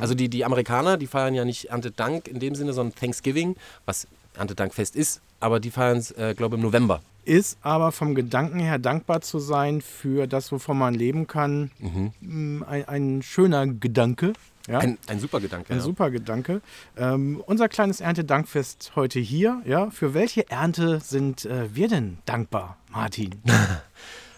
Also 0.00 0.14
die, 0.14 0.28
die 0.28 0.44
Amerikaner, 0.44 0.96
die 0.96 1.06
feiern 1.06 1.34
ja 1.34 1.44
nicht 1.44 1.66
Erntedank 1.66 2.28
in 2.28 2.40
dem 2.40 2.54
Sinne, 2.54 2.72
sondern 2.72 2.94
Thanksgiving, 2.94 3.56
was 3.84 4.06
Erntedankfest 4.34 4.96
ist, 4.96 5.20
aber 5.40 5.60
die 5.60 5.70
feiern 5.70 5.98
es, 5.98 6.10
äh, 6.12 6.34
glaube 6.36 6.56
ich, 6.56 6.60
im 6.60 6.66
November. 6.66 7.00
Ist 7.24 7.58
aber 7.62 7.92
vom 7.92 8.14
Gedanken 8.14 8.58
her 8.58 8.78
dankbar 8.78 9.20
zu 9.20 9.38
sein 9.38 9.80
für 9.80 10.26
das, 10.26 10.50
wovon 10.50 10.78
man 10.78 10.94
leben 10.94 11.26
kann, 11.26 11.70
mm, 12.20 12.64
ein, 12.64 12.88
ein 12.88 13.22
schöner 13.22 13.66
Gedanke. 13.66 14.32
Ja? 14.66 14.78
Ein, 14.78 14.98
ein 15.06 15.20
super 15.20 15.40
Gedanke. 15.40 15.72
Ein 15.72 15.78
ja. 15.78 15.82
super 15.82 16.10
Gedanke. 16.10 16.62
Ähm, 16.96 17.42
unser 17.46 17.68
kleines 17.68 18.00
Erntedankfest 18.00 18.92
heute 18.96 19.20
hier. 19.20 19.62
Ja, 19.64 19.90
für 19.90 20.14
welche 20.14 20.48
Ernte 20.50 21.00
sind 21.00 21.44
äh, 21.44 21.74
wir 21.74 21.88
denn 21.88 22.18
dankbar, 22.26 22.76
Martin? 22.90 23.40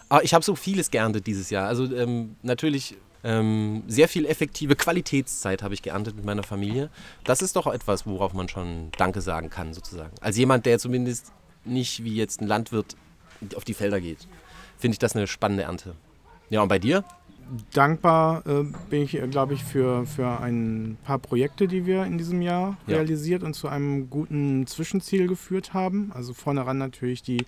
Aber 0.09 0.25
ich 0.25 0.35
habe 0.35 0.45
so 0.45 0.55
vieles 0.55 0.91
geerntet 0.91 1.27
dieses 1.27 1.51
Jahr. 1.51 1.69
Also 1.69 1.85
ähm, 1.95 2.37
natürlich 2.43 2.97
ähm, 3.25 3.83
sehr 3.89 4.07
viel 4.09 4.27
effektive 4.27 4.77
Qualitätszeit 4.77 5.63
habe 5.63 5.75
ich 5.75 5.83
geerntet 5.83 6.15
mit 6.15 6.25
meiner 6.25 6.43
Familie. 6.43 6.91
Das 7.25 7.41
ist 7.43 7.57
doch 7.57 7.67
etwas, 7.67 8.07
worauf 8.07 8.35
man 8.35 8.49
schon 8.49 8.91
Danke 8.99 9.23
sagen 9.23 9.49
kann, 9.51 9.73
sozusagen. 9.73 10.13
Als 10.21 10.37
jemand, 10.37 10.67
der 10.67 10.79
zumindest 10.79 11.33
nicht 11.65 12.05
wie 12.05 12.15
jetzt 12.15 12.43
ein 12.43 12.47
Landwirt 12.47 12.97
auf 13.57 13.65
die 13.65 13.75
Felder 13.75 14.01
geht, 14.01 14.29
finde 14.79 14.95
ich 14.95 14.99
das 14.99 15.17
eine 15.17 15.27
spannende 15.27 15.65
Ernte. 15.65 15.95
Ja, 16.51 16.61
und 16.63 16.69
bei 16.69 16.79
dir? 16.79 17.03
Dankbar 17.73 18.47
äh, 18.47 18.65
bin 18.89 19.03
ich, 19.03 19.19
glaube 19.31 19.55
ich, 19.55 19.65
für, 19.65 20.07
für 20.07 20.41
ein 20.41 20.97
paar 21.05 21.19
Projekte, 21.19 21.69
die 21.69 21.85
wir 21.85 22.05
in 22.05 22.17
diesem 22.19 22.41
Jahr 22.43 22.77
Ja. 22.87 22.97
realisiert 22.97 23.43
und 23.43 23.55
zu 23.55 23.69
einem 23.69 24.09
guten 24.09 24.67
Zwischenziel 24.67 25.27
geführt 25.29 25.75
haben. 25.75 26.11
Also 26.15 26.33
vorne 26.33 26.67
ran 26.67 26.79
natürlich 26.79 27.23
die 27.23 27.45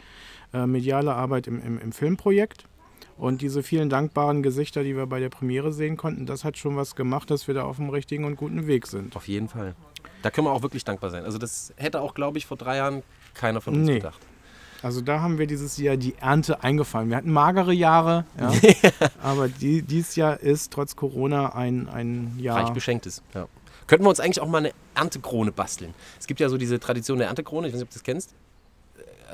äh, 0.53 0.67
mediale 0.67 1.15
Arbeit 1.15 1.47
im, 1.47 1.63
im, 1.63 1.79
im 1.79 1.93
Filmprojekt. 1.93 2.65
Und 3.19 3.41
diese 3.41 3.63
vielen 3.63 3.89
dankbaren 3.89 4.43
Gesichter, 4.43 4.83
die 4.85 4.95
wir 4.95 5.07
bei 5.07 5.21
der 5.21 5.31
Premiere 5.31 5.73
sehen 5.73 5.97
konnten, 5.97 6.27
das 6.27 6.45
hat 6.45 6.59
schon 6.59 6.77
was 6.77 6.97
gemacht, 6.97 7.31
dass 7.31 7.47
wir 7.49 7.55
da 7.55 7.65
auf 7.65 7.77
dem 7.77 7.89
richtigen 7.89 8.25
und 8.25 8.37
guten 8.37 8.67
Weg 8.67 8.87
sind. 8.87 9.17
Auf 9.17 9.27
jeden 9.29 9.49
Fall. 9.49 9.75
Da 10.23 10.31
können 10.31 10.47
wir 10.47 10.53
auch 10.53 10.63
wirklich 10.63 10.85
dankbar 10.85 11.11
sein. 11.11 11.25
Also 11.25 11.39
das 11.39 11.73
hätte 11.77 12.01
auch, 12.01 12.15
glaube 12.15 12.37
ich, 12.39 12.47
vor 12.47 12.57
drei 12.57 12.77
Jahren 12.77 13.03
keiner 13.35 13.61
von 13.61 13.75
uns 13.75 13.87
Nee. 13.87 13.95
gedacht. 13.97 14.21
Also 14.83 15.01
da 15.01 15.21
haben 15.21 15.39
wir 15.39 15.47
dieses 15.47 15.79
Jahr 15.79 15.97
die 15.97 16.15
Ernte 16.21 16.63
eingefahren. 16.63 17.09
Wir 17.09 17.17
hatten 17.17 17.33
magere 17.33 17.73
Jahre, 17.73 18.27
ja, 18.39 18.53
aber 19.23 19.49
die, 19.49 19.81
dieses 19.83 20.17
Jahr 20.17 20.39
ist 20.39 20.71
trotz 20.73 20.95
Corona 20.97 21.55
ein, 21.55 21.89
ein 21.89 22.37
Jahr. 22.39 22.59
Reich 22.63 22.71
beschenkt 22.71 23.07
ist. 23.07 23.23
Ja. 23.35 23.49
Könnten 23.87 24.05
wir 24.05 24.11
uns 24.11 24.21
eigentlich 24.21 24.41
auch 24.41 24.49
mal 24.49 24.59
eine 24.59 24.73
Erntekrone 24.95 25.51
basteln? 25.53 25.95
Es 26.21 26.27
gibt 26.27 26.41
ja 26.41 26.49
so 26.51 26.59
diese 26.59 26.79
Tradition 26.79 27.19
der 27.19 27.29
Erntekrone, 27.29 27.69
ich 27.69 27.73
weiß 27.73 27.81
nicht, 27.81 27.89
ob 27.89 27.91
du 27.91 27.95
das 27.95 28.03
kennst. 28.05 28.35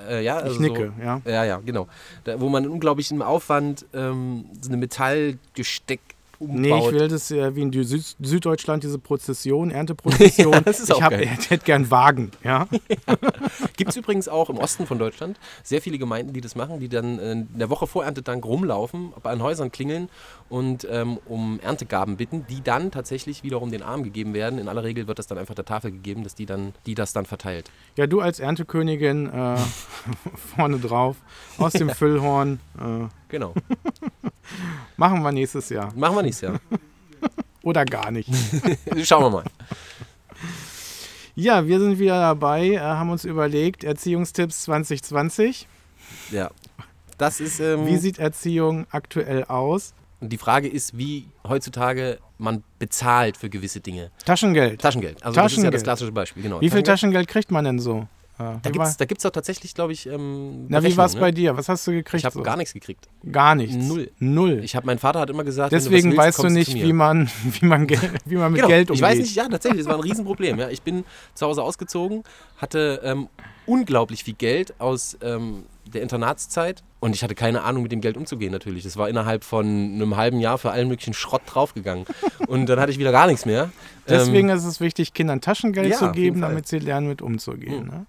Äh, 0.09 0.25
ja, 0.25 0.37
also 0.37 0.55
ich 0.55 0.61
nicke, 0.61 0.93
ja. 1.03 1.21
So, 1.25 1.31
ja, 1.31 1.45
ja, 1.45 1.61
genau. 1.65 1.89
Da, 2.25 2.41
wo 2.41 2.49
man 2.49 2.67
unglaublichen 2.67 3.23
Aufwand 3.23 3.87
ähm, 3.93 4.47
so 4.61 4.69
eine 4.69 4.77
Metallgesteck 4.79 6.01
umbaut. 6.43 6.61
Nee, 6.61 6.79
ich 6.79 6.93
will 6.93 7.09
das 7.09 7.31
äh, 7.31 7.55
wie 7.55 7.63
in 7.63 7.73
Süd 7.73 8.17
Süddeutschland, 8.21 8.83
diese 8.83 8.99
Prozession, 8.99 9.71
Ernteprozession. 9.83 10.53
Ja, 10.53 10.61
das 10.61 10.81
ist 10.81 10.91
ich 10.91 11.03
hab, 11.03 11.13
hätte 11.13 11.59
gern 11.59 11.91
Wagen, 11.91 12.33
ja. 12.43 12.67
Gibt 13.77 13.91
es 13.91 13.97
übrigens 13.97 14.29
auch 14.29 14.51
im 14.51 14.59
Osten 14.59 14.87
von 14.87 14.99
Deutschland 14.99 15.39
sehr 15.63 15.81
viele 15.81 15.99
Gemeinden, 15.99 16.33
die 16.33 16.41
das 16.41 16.55
machen, 16.57 16.81
die 16.81 16.89
dann 16.89 17.19
äh, 17.19 17.33
in 17.33 17.59
der 17.59 17.71
Woche 17.71 17.87
vor 17.87 18.05
Erntedank 18.05 18.45
rumlaufen, 18.45 19.13
bei 19.23 19.31
an 19.31 19.43
Häusern 19.43 19.71
klingeln 19.71 20.09
und 20.49 20.87
ähm, 20.91 21.19
um 21.27 21.61
Erntegaben 21.61 22.17
bitten, 22.17 22.45
die 22.49 22.63
dann 22.63 22.91
tatsächlich 22.91 23.43
wiederum 23.43 23.71
den 23.71 23.83
Armen 23.83 24.05
gegeben 24.05 24.35
werden. 24.35 24.59
In 24.59 24.69
aller 24.69 24.85
Regel 24.85 25.07
wird 25.07 25.19
das 25.19 25.27
dann 25.27 25.39
einfach 25.39 25.55
der 25.55 25.65
Tafel 25.65 25.93
gegeben, 25.93 26.25
dass 26.25 26.35
die 26.35 26.47
dann, 26.47 26.75
die 26.87 26.95
das 26.95 27.13
dann 27.13 27.25
verteilt. 27.25 27.71
Ja, 27.97 28.07
du 28.07 28.21
als 28.21 28.41
Erntekönigin 28.41 29.27
äh, 29.33 29.57
vorne 30.57 30.79
drauf, 30.79 31.17
aus 31.59 31.73
dem 31.73 31.89
Füllhorn. 31.91 32.61
Äh, 32.79 33.09
Genau. 33.33 33.55
machen 34.97 35.23
wir 35.23 35.33
nächstes 35.33 35.69
Jahr. 35.69 35.93
Machen 35.95 36.17
wir 36.17 36.23
nichts, 36.23 36.41
ja. 36.41 36.55
Oder 37.63 37.85
gar 37.85 38.11
nicht. 38.11 38.29
Schauen 39.05 39.25
wir 39.25 39.31
mal. 39.31 39.45
Ja, 41.35 41.67
wir 41.67 41.81
sind 41.81 41.99
wieder 41.99 42.21
dabei, 42.21 42.71
äh, 42.71 42.79
haben 42.79 43.11
uns 43.11 43.25
überlegt, 43.25 43.85
Erziehungstipps 43.85 44.63
2020. 44.65 45.67
Ja. 46.31 46.51
Das 47.19 47.41
ist. 47.41 47.61
Ähm, 47.61 47.87
Wie 47.87 47.97
sieht 47.97 48.19
Erziehung 48.19 48.87
aktuell 48.91 49.45
aus? 49.45 49.95
und 50.23 50.29
die 50.29 50.39
Frage 50.39 50.69
ist, 50.69 50.97
wie 50.97 51.27
heutzutage 51.47 52.19
man 52.39 52.63
bezahlt 52.79 53.37
für 53.37 53.51
gewisse 53.51 53.81
Dinge. 53.81 54.13
Taschengeld. 54.25 54.81
Taschengeld. 54.81 55.23
Also 55.25 55.41
das 55.41 55.53
ist 55.53 55.59
ja 55.59 55.65
das 55.65 55.83
Taschengeld. 55.83 55.85
klassische 55.85 56.13
Beispiel, 56.13 56.43
genau. 56.45 56.61
Wie 56.61 56.71
viel 56.71 56.83
Taschengeld. 56.83 57.27
Taschengeld 57.27 57.29
kriegt 57.29 57.51
man 57.51 57.65
denn 57.65 57.81
so? 57.81 58.07
Äh, 58.39 58.43
Da 58.43 58.61
wie 58.65 58.73
gibt 58.73 58.87
es 58.87 58.97
da 58.97 59.05
gibt's 59.05 59.23
doch 59.25 59.31
tatsächlich, 59.31 59.75
glaube 59.75 59.93
ich, 59.93 60.07
ähm, 60.07 60.67
Na, 60.69 60.83
wie 60.83 60.97
war 60.97 61.07
es 61.07 61.13
Berechnungen, 61.13 61.21
bei 61.21 61.27
ne? 61.29 61.35
dir? 61.35 61.57
Was 61.57 61.69
hast 61.69 61.87
du 61.87 61.93
gekriegt? 61.93 62.21
Ich 62.21 62.25
habe 62.25 62.35
so? 62.35 62.43
gar 62.43 62.57
nichts 62.57 62.73
gekriegt. 62.73 63.09
Gar 63.31 63.55
nichts. 63.55 63.77
Null. 63.77 64.11
Null. 64.19 64.61
Ich 64.65 64.75
habe, 64.75 64.87
mein 64.87 64.99
Vater 64.99 65.21
hat 65.21 65.31
immer 65.31 65.45
gesagt, 65.45 65.73
Deswegen 65.73 66.11
du 66.11 66.17
willst, 66.17 66.39
weißt 66.39 66.43
du 66.45 66.49
nicht, 66.49 66.75
wie 66.83 66.93
man, 66.93 67.29
wie, 67.45 67.67
man 67.67 67.89
wie 67.89 68.37
man 68.37 68.53
mit 68.53 68.61
genau, 68.61 68.69
Geld 68.69 68.91
umgeht. 68.91 68.97
Ich 68.97 69.03
weiß 69.03 69.19
nicht, 69.19 69.35
ja, 69.37 69.49
tatsächlich, 69.49 69.83
das 69.83 69.89
war 69.89 69.97
ein 69.97 70.03
Riesenproblem. 70.03 70.59
Ja. 70.59 70.69
Ich 70.71 70.83
bin 70.83 71.05
zu 71.35 71.47
Hause 71.47 71.63
ausgezogen, 71.63 72.25
hatte 72.57 73.01
ähm, 73.05 73.29
unglaublich 73.67 74.25
viel 74.25 74.35
Geld 74.35 74.75
aus 74.81 75.17
ähm, 75.23 75.65
der 75.95 76.03
Internatszeit 76.03 76.83
und 77.01 77.15
ich 77.15 77.23
hatte 77.23 77.35
keine 77.35 77.63
Ahnung, 77.63 77.83
mit 77.83 77.93
dem 77.93 78.01
Geld 78.01 78.17
umzugehen 78.17 78.53
natürlich. 78.53 78.83
Das 78.85 78.97
war 78.97 79.09
innerhalb 79.09 79.45
von 79.45 79.67
einem 79.67 80.17
halben 80.17 80.41
Jahr 80.41 80.59
für 80.59 80.71
allen 80.71 80.89
möglichen 80.89 81.15
Schrott 81.15 81.43
draufgegangen. 81.47 82.05
und 82.49 82.67
dann 82.67 82.81
hatte 82.81 82.91
ich 82.93 82.99
wieder 82.99 83.13
gar 83.13 83.27
nichts 83.27 83.47
mehr. 83.47 83.71
Deswegen 84.09 84.49
ähm, 84.49 84.57
ist 84.57 84.65
es 84.65 84.81
wichtig, 84.81 85.15
Kindern 85.15 85.41
Taschengeld 85.41 85.91
Ja, 85.91 85.99
zu 85.99 86.13
geben, 86.13 86.41
damit 86.41 86.67
sie 86.69 86.79
lernen, 86.79 87.09
mit 87.09 87.23
umzugehen. 87.23 87.85
Mhm. 87.85 87.91
Ne? 87.91 88.07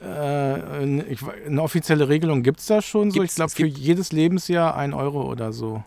Äh, 0.00 1.46
eine- 1.46 1.62
offizielle 1.62 2.08
Regelung 2.08 2.42
gibt 2.42 2.60
es 2.60 2.66
da 2.66 2.82
schon 2.82 3.10
so. 3.10 3.20
Gibt's, 3.20 3.34
ich 3.34 3.36
glaube, 3.36 3.52
für 3.52 3.66
jedes 3.66 4.10
Lebensjahr 4.12 4.76
ein 4.76 4.94
Euro 4.94 5.22
oder 5.30 5.52
so. 5.52 5.84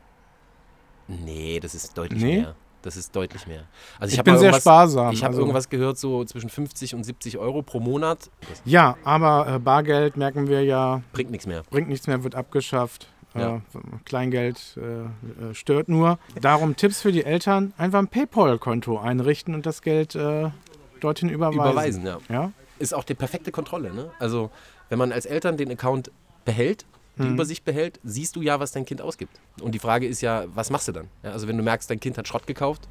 nee, 1.08 1.60
das 1.60 1.76
ist 1.76 1.98
deutlich 1.98 2.22
Nee? 2.24 2.38
mehr. 2.42 2.56
Das 2.86 2.98
ist 2.98 3.16
deutlich 3.16 3.48
mehr. 3.48 3.64
Also 4.00 4.14
Ich, 4.14 4.20
hab 4.20 4.26
bin 4.26 4.38
sehr 4.38 4.54
sparsam. 4.54 5.12
Ich 5.12 5.24
habe 5.24 5.32
also, 5.32 5.40
irgendwas 5.40 5.70
gehört, 5.70 5.98
so 5.98 6.24
zwischen 6.24 6.52
50 6.52 6.94
und 6.94 7.04
70 7.04 7.40
Euro 7.40 7.64
pro 7.64 7.80
Monat. 7.80 8.30
Ja, 8.64 8.96
aber 9.04 9.56
äh, 9.56 9.60
Bargeld, 9.60 10.18
merken 10.18 10.48
wir 10.48 10.64
ja, 10.64 11.02
bringt 11.12 11.32
nichts 11.32 11.48
mehr. 11.48 11.64
bringt 11.72 11.90
nichts 11.90 12.06
mehr, 12.06 12.24
wird 12.24 12.36
abgeschafft. 12.36 13.08
Ja. 13.34 13.56
Äh, 13.56 13.60
Kleingeld 14.06 14.78
äh, 14.78 14.82
äh, 14.82 15.54
stört 15.54 15.90
nur. 15.90 16.20
Darum 16.40 16.76
Tipps 16.76 17.02
für 17.02 17.12
die 17.12 17.26
Eltern: 17.26 17.74
einfach 17.76 17.98
ein 17.98 18.08
PayPal-Konto 18.08 19.00
einrichten 19.00 19.56
und 19.56 19.66
das 19.66 19.82
Geld 19.82 20.14
äh, 20.14 20.52
dorthin 21.00 21.30
überweisen. 21.30 22.04
Überweisen, 22.04 22.06
ja. 22.06 22.20
Ja? 22.30 22.52
Ist 22.78 22.94
auch 22.94 23.04
die 23.04 23.16
perfekte 23.16 23.52
Kontrolle. 23.52 23.96
Ne? 23.96 24.12
Also, 24.20 24.52
wenn 24.90 25.00
man 25.00 25.12
als 25.12 25.26
Eltern 25.26 25.58
den 25.58 25.72
Account 25.72 26.12
behält, 26.46 26.86
die 27.18 27.24
Mhm. 27.24 27.34
Übersicht 27.36 27.64
behält, 27.66 28.00
siehst 28.04 28.36
du 28.36 28.42
ja, 28.42 28.60
was 28.60 28.72
dein 28.72 28.86
Kind 28.86 29.02
ausgibt. 29.02 29.32
Und 29.62 29.74
die 29.74 29.80
Frage 29.80 30.08
ist 30.08 30.22
ja, 30.22 30.46
was 30.54 30.70
machst 30.70 30.88
du 30.88 30.92
dann? 30.92 31.08
Ja, 31.24 31.32
also, 31.32 31.48
wenn 31.48 31.58
du 31.58 31.64
merkst, 31.64 31.90
dein 31.90 32.00
Kind 32.00 32.18
hat 32.18 32.28
Schrott 32.28 32.46
gekauft, 32.48 32.88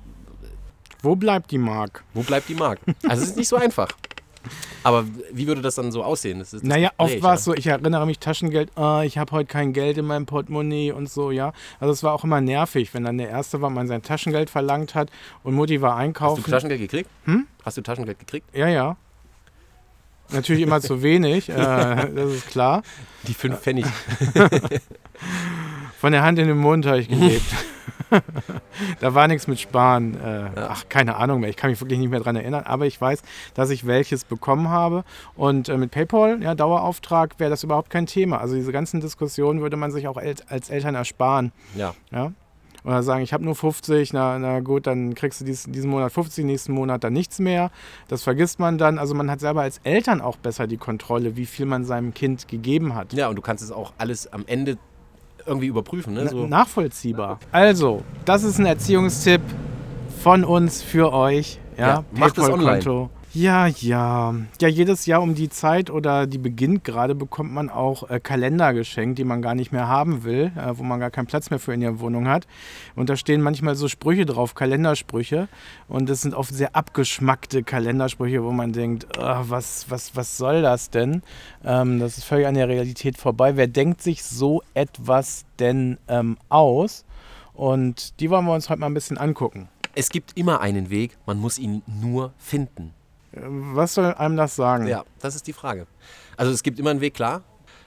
Wo 1.02 1.14
bleibt 1.16 1.50
die 1.50 1.58
Mark? 1.58 2.02
wo 2.14 2.22
bleibt 2.22 2.48
die 2.48 2.54
Mark? 2.54 2.80
Also, 3.08 3.22
es 3.22 3.30
ist 3.30 3.36
nicht 3.36 3.48
so 3.48 3.56
einfach. 3.56 3.88
Aber 4.82 5.06
wie 5.32 5.46
würde 5.46 5.62
das 5.62 5.76
dann 5.76 5.90
so 5.90 6.02
aussehen? 6.04 6.38
Das 6.38 6.52
ist 6.52 6.62
das 6.62 6.68
Naja, 6.68 6.90
oft 6.98 7.22
war 7.22 7.32
es 7.34 7.40
ja. 7.40 7.44
so, 7.44 7.54
ich 7.54 7.66
erinnere 7.66 8.04
mich, 8.04 8.18
Taschengeld, 8.18 8.76
ah, 8.76 9.02
ich 9.02 9.16
habe 9.16 9.32
heute 9.32 9.46
kein 9.46 9.72
Geld 9.72 9.96
in 9.96 10.04
meinem 10.04 10.26
Portemonnaie 10.26 10.92
und 10.92 11.08
so, 11.08 11.30
ja. 11.30 11.54
Also 11.80 11.92
es 11.94 12.02
war 12.02 12.12
auch 12.12 12.24
immer 12.24 12.42
nervig, 12.42 12.92
wenn 12.92 13.04
dann 13.04 13.16
der 13.16 13.30
Erste 13.30 13.62
war, 13.62 13.70
man 13.70 13.86
sein 13.86 14.02
Taschengeld 14.02 14.50
verlangt 14.50 14.94
hat 14.94 15.10
und 15.42 15.54
Mutti 15.54 15.80
war 15.80 15.92
Hast 15.92 15.96
du 15.98 16.02
einkaufen. 16.02 16.44
Taschengeld 16.44 16.80
gekriegt? 16.82 17.08
Hm? 17.24 17.46
Hast 17.64 17.78
du 17.78 17.80
Taschengeld 17.82 18.18
gekriegt? 18.18 18.46
ja, 18.54 18.68
ja. 18.68 18.96
Natürlich 20.32 20.62
immer 20.62 20.80
zu 20.80 21.02
wenig, 21.02 21.48
äh, 21.48 21.54
das 22.14 22.32
ist 22.32 22.48
klar. 22.48 22.82
Die 23.26 23.34
fünf 23.34 23.58
Pfennig. 23.60 23.86
Von 26.00 26.12
der 26.12 26.22
Hand 26.22 26.38
in 26.38 26.48
den 26.48 26.58
Mund 26.58 26.86
habe 26.86 27.00
ich 27.00 27.08
gelebt. 27.08 27.44
da 29.00 29.14
war 29.14 29.26
nichts 29.28 29.46
mit 29.46 29.58
Sparen. 29.60 30.14
Äh, 30.20 30.40
Ja. 30.44 30.68
Ach, 30.70 30.84
keine 30.88 31.16
Ahnung 31.16 31.40
mehr. 31.40 31.48
Ich 31.50 31.56
kann 31.56 31.70
mich 31.70 31.80
wirklich 31.80 31.98
nicht 31.98 32.10
mehr 32.10 32.20
dran 32.20 32.36
erinnern. 32.36 32.64
Aber 32.66 32.86
ich 32.86 33.00
weiß, 33.00 33.22
dass 33.54 33.70
ich 33.70 33.86
welches 33.86 34.24
bekommen 34.24 34.68
habe. 34.68 35.04
Und 35.36 35.68
äh, 35.68 35.76
mit 35.78 35.90
PayPal, 35.90 36.42
ja, 36.42 36.54
Dauerauftrag, 36.54 37.38
wäre 37.38 37.50
das 37.50 37.62
überhaupt 37.64 37.90
kein 37.90 38.06
Thema. 38.06 38.38
Also 38.40 38.54
diese 38.54 38.72
ganzen 38.72 39.00
Diskussionen 39.00 39.60
würde 39.62 39.76
man 39.76 39.90
sich 39.90 40.06
auch 40.08 40.16
el 40.18 40.34
als 40.48 40.68
Eltern 40.70 40.94
ersparen. 40.94 41.52
Ja. 41.74 41.94
Ja? 42.12 42.32
Oder 42.84 43.02
sagen, 43.02 43.22
ich 43.22 43.32
habe 43.32 43.44
nur 43.44 43.54
50, 43.54 44.12
na, 44.12 44.38
na 44.38 44.60
gut, 44.60 44.86
dann 44.86 45.14
kriegst 45.14 45.40
du 45.40 45.44
dies, 45.46 45.64
diesen 45.64 45.90
Monat 45.90 46.12
50, 46.12 46.44
nächsten 46.44 46.72
Monat 46.72 47.02
dann 47.02 47.14
nichts 47.14 47.38
mehr. 47.38 47.70
Das 48.08 48.22
vergisst 48.22 48.58
man 48.58 48.76
dann. 48.76 48.98
Also 48.98 49.14
man 49.14 49.30
hat 49.30 49.40
selber 49.40 49.62
als 49.62 49.80
Eltern 49.84 50.20
auch 50.20 50.36
besser 50.36 50.66
die 50.66 50.76
Kontrolle, 50.76 51.36
wie 51.36 51.46
viel 51.46 51.64
man 51.64 51.84
seinem 51.84 52.12
Kind 52.12 52.46
gegeben 52.46 52.94
hat. 52.94 53.12
ja, 53.14 53.28
und 53.28 53.36
du 53.36 53.42
kannst 53.42 53.64
es 53.64 53.72
auch 53.72 53.94
alles 53.96 54.30
am 54.32 54.44
Ende 54.46 54.76
irgendwie 55.46 55.66
überprüfen. 55.66 56.14
Ne? 56.14 56.28
So. 56.28 56.46
Nachvollziehbar. 56.46 57.38
Also, 57.52 58.02
das 58.24 58.44
ist 58.44 58.58
ein 58.58 58.66
Erziehungstipp 58.66 59.42
von 60.22 60.44
uns 60.44 60.82
für 60.82 61.12
euch. 61.12 61.58
Ja, 61.78 61.86
Ja, 61.86 62.04
macht 62.12 62.38
es 62.38 62.48
PayPal-Konto. 62.48 63.10
Ja, 63.36 63.66
ja. 63.66 64.32
Ja, 64.60 64.68
jedes 64.68 65.06
Jahr 65.06 65.20
um 65.20 65.34
die 65.34 65.48
Zeit 65.48 65.90
oder 65.90 66.28
die 66.28 66.38
beginnt 66.38 66.84
gerade, 66.84 67.16
bekommt 67.16 67.52
man 67.52 67.68
auch 67.68 68.08
äh, 68.08 68.20
Kalender 68.20 68.72
geschenkt, 68.72 69.18
die 69.18 69.24
man 69.24 69.42
gar 69.42 69.56
nicht 69.56 69.72
mehr 69.72 69.88
haben 69.88 70.22
will, 70.22 70.52
äh, 70.56 70.78
wo 70.78 70.84
man 70.84 71.00
gar 71.00 71.10
keinen 71.10 71.26
Platz 71.26 71.50
mehr 71.50 71.58
für 71.58 71.74
in 71.74 71.80
der 71.80 71.98
Wohnung 71.98 72.28
hat. 72.28 72.46
Und 72.94 73.08
da 73.08 73.16
stehen 73.16 73.42
manchmal 73.42 73.74
so 73.74 73.88
Sprüche 73.88 74.24
drauf, 74.24 74.54
Kalendersprüche. 74.54 75.48
Und 75.88 76.08
das 76.08 76.22
sind 76.22 76.32
oft 76.32 76.54
sehr 76.54 76.76
abgeschmackte 76.76 77.64
Kalendersprüche, 77.64 78.44
wo 78.44 78.52
man 78.52 78.72
denkt, 78.72 79.18
ah, 79.18 79.44
was, 79.48 79.86
was, 79.88 80.14
was 80.14 80.36
soll 80.36 80.62
das 80.62 80.90
denn? 80.90 81.22
Ähm, 81.64 81.98
das 81.98 82.18
ist 82.18 82.24
völlig 82.24 82.46
an 82.46 82.54
der 82.54 82.68
Realität 82.68 83.18
vorbei. 83.18 83.56
Wer 83.56 83.66
denkt 83.66 84.00
sich 84.00 84.22
so 84.22 84.62
etwas 84.74 85.44
denn 85.58 85.98
ähm, 86.06 86.36
aus? 86.50 87.04
Und 87.52 88.20
die 88.20 88.30
wollen 88.30 88.44
wir 88.44 88.54
uns 88.54 88.70
heute 88.70 88.78
mal 88.78 88.86
ein 88.86 88.94
bisschen 88.94 89.18
angucken. 89.18 89.68
Es 89.96 90.08
gibt 90.08 90.36
immer 90.36 90.60
einen 90.60 90.88
Weg, 90.88 91.16
man 91.26 91.40
muss 91.40 91.58
ihn 91.58 91.82
nur 91.86 92.32
finden. 92.38 92.92
Was 93.36 93.94
soll 93.94 94.14
einem 94.14 94.36
das 94.36 94.56
sagen? 94.56 94.86
Ja, 94.86 95.04
das 95.20 95.34
ist 95.34 95.46
die 95.46 95.52
Frage. 95.52 95.86
Also 96.36 96.52
es 96.52 96.62
gibt 96.62 96.78
immer 96.78 96.90
einen 96.90 97.00
Weg, 97.00 97.14
klar. 97.14 97.42